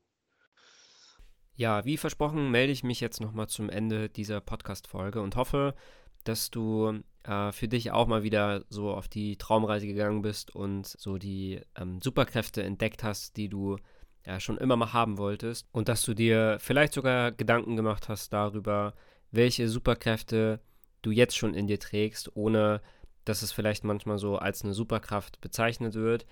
Ja, 1.53 1.85
wie 1.85 1.97
versprochen, 1.97 2.49
melde 2.49 2.73
ich 2.73 2.83
mich 2.83 3.01
jetzt 3.01 3.21
nochmal 3.21 3.49
zum 3.49 3.69
Ende 3.69 4.09
dieser 4.09 4.41
Podcast-Folge 4.41 5.21
und 5.21 5.35
hoffe, 5.35 5.75
dass 6.23 6.49
du 6.49 7.03
äh, 7.23 7.51
für 7.51 7.67
dich 7.67 7.91
auch 7.91 8.07
mal 8.07 8.23
wieder 8.23 8.63
so 8.69 8.91
auf 8.91 9.07
die 9.07 9.37
Traumreise 9.37 9.87
gegangen 9.87 10.21
bist 10.21 10.55
und 10.55 10.87
so 10.87 11.17
die 11.17 11.61
ähm, 11.75 11.99
Superkräfte 12.01 12.63
entdeckt 12.63 13.03
hast, 13.03 13.37
die 13.37 13.49
du 13.49 13.77
ja 14.25 14.39
schon 14.39 14.57
immer 14.57 14.75
mal 14.75 14.93
haben 14.93 15.17
wolltest. 15.17 15.67
Und 15.71 15.89
dass 15.89 16.03
du 16.03 16.13
dir 16.13 16.57
vielleicht 16.59 16.93
sogar 16.93 17.31
Gedanken 17.31 17.75
gemacht 17.75 18.09
hast 18.09 18.33
darüber, 18.33 18.93
welche 19.31 19.67
Superkräfte 19.67 20.59
du 21.01 21.11
jetzt 21.11 21.37
schon 21.37 21.53
in 21.53 21.67
dir 21.67 21.79
trägst, 21.79 22.35
ohne 22.35 22.81
dass 23.25 23.41
es 23.41 23.51
vielleicht 23.51 23.83
manchmal 23.83 24.17
so 24.17 24.37
als 24.37 24.63
eine 24.63 24.73
Superkraft 24.73 25.39
bezeichnet 25.41 25.93
wird, 25.93 26.25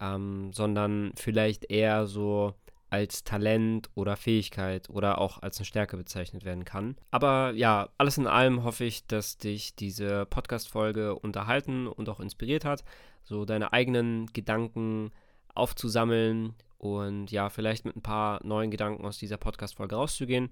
ähm, 0.00 0.52
sondern 0.52 1.12
vielleicht 1.16 1.70
eher 1.70 2.06
so 2.06 2.54
als 2.90 3.24
Talent 3.24 3.90
oder 3.94 4.16
Fähigkeit 4.16 4.88
oder 4.88 5.18
auch 5.18 5.42
als 5.42 5.58
eine 5.58 5.66
Stärke 5.66 5.96
bezeichnet 5.96 6.44
werden 6.44 6.64
kann. 6.64 6.96
Aber 7.10 7.52
ja, 7.52 7.88
alles 7.98 8.18
in 8.18 8.26
allem 8.26 8.64
hoffe 8.64 8.84
ich, 8.84 9.06
dass 9.06 9.36
dich 9.36 9.74
diese 9.74 10.26
Podcast-Folge 10.26 11.14
unterhalten 11.14 11.86
und 11.86 12.08
auch 12.08 12.20
inspiriert 12.20 12.64
hat, 12.64 12.84
so 13.24 13.44
deine 13.44 13.72
eigenen 13.72 14.26
Gedanken 14.32 15.12
aufzusammeln 15.54 16.54
und 16.78 17.30
ja, 17.30 17.50
vielleicht 17.50 17.84
mit 17.84 17.96
ein 17.96 18.02
paar 18.02 18.40
neuen 18.44 18.70
Gedanken 18.70 19.04
aus 19.04 19.18
dieser 19.18 19.36
Podcast-Folge 19.36 19.96
rauszugehen. 19.96 20.50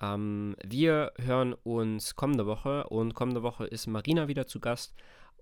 Ähm, 0.00 0.56
wir 0.64 1.12
hören 1.18 1.54
uns 1.64 2.16
kommende 2.16 2.46
Woche 2.46 2.84
und 2.88 3.14
kommende 3.14 3.42
Woche 3.42 3.66
ist 3.66 3.86
Marina 3.86 4.28
wieder 4.28 4.46
zu 4.46 4.60
Gast. 4.60 4.94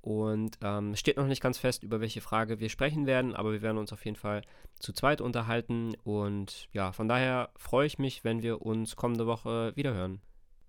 Und 0.07 0.59
ähm, 0.62 0.95
steht 0.95 1.16
noch 1.16 1.27
nicht 1.27 1.42
ganz 1.42 1.59
fest, 1.59 1.83
über 1.83 2.01
welche 2.01 2.21
Frage 2.21 2.61
wir 2.61 2.69
sprechen 2.69 3.07
werden, 3.07 3.35
aber 3.35 3.51
wir 3.51 3.61
werden 3.61 3.77
uns 3.77 3.92
auf 3.92 4.05
jeden 4.05 4.16
Fall 4.16 4.42
zu 4.79 4.92
zweit 4.92 5.21
unterhalten. 5.21 5.97
Und 6.05 6.69
ja, 6.71 6.92
von 6.92 7.09
daher 7.09 7.51
freue 7.57 7.88
ich 7.88 7.99
mich, 7.99 8.23
wenn 8.23 8.40
wir 8.40 8.62
uns 8.62 8.95
kommende 8.95 9.27
Woche 9.27 9.73
wiederhören. 9.75 10.21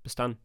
Bis 0.02 0.16
dann. 0.16 0.38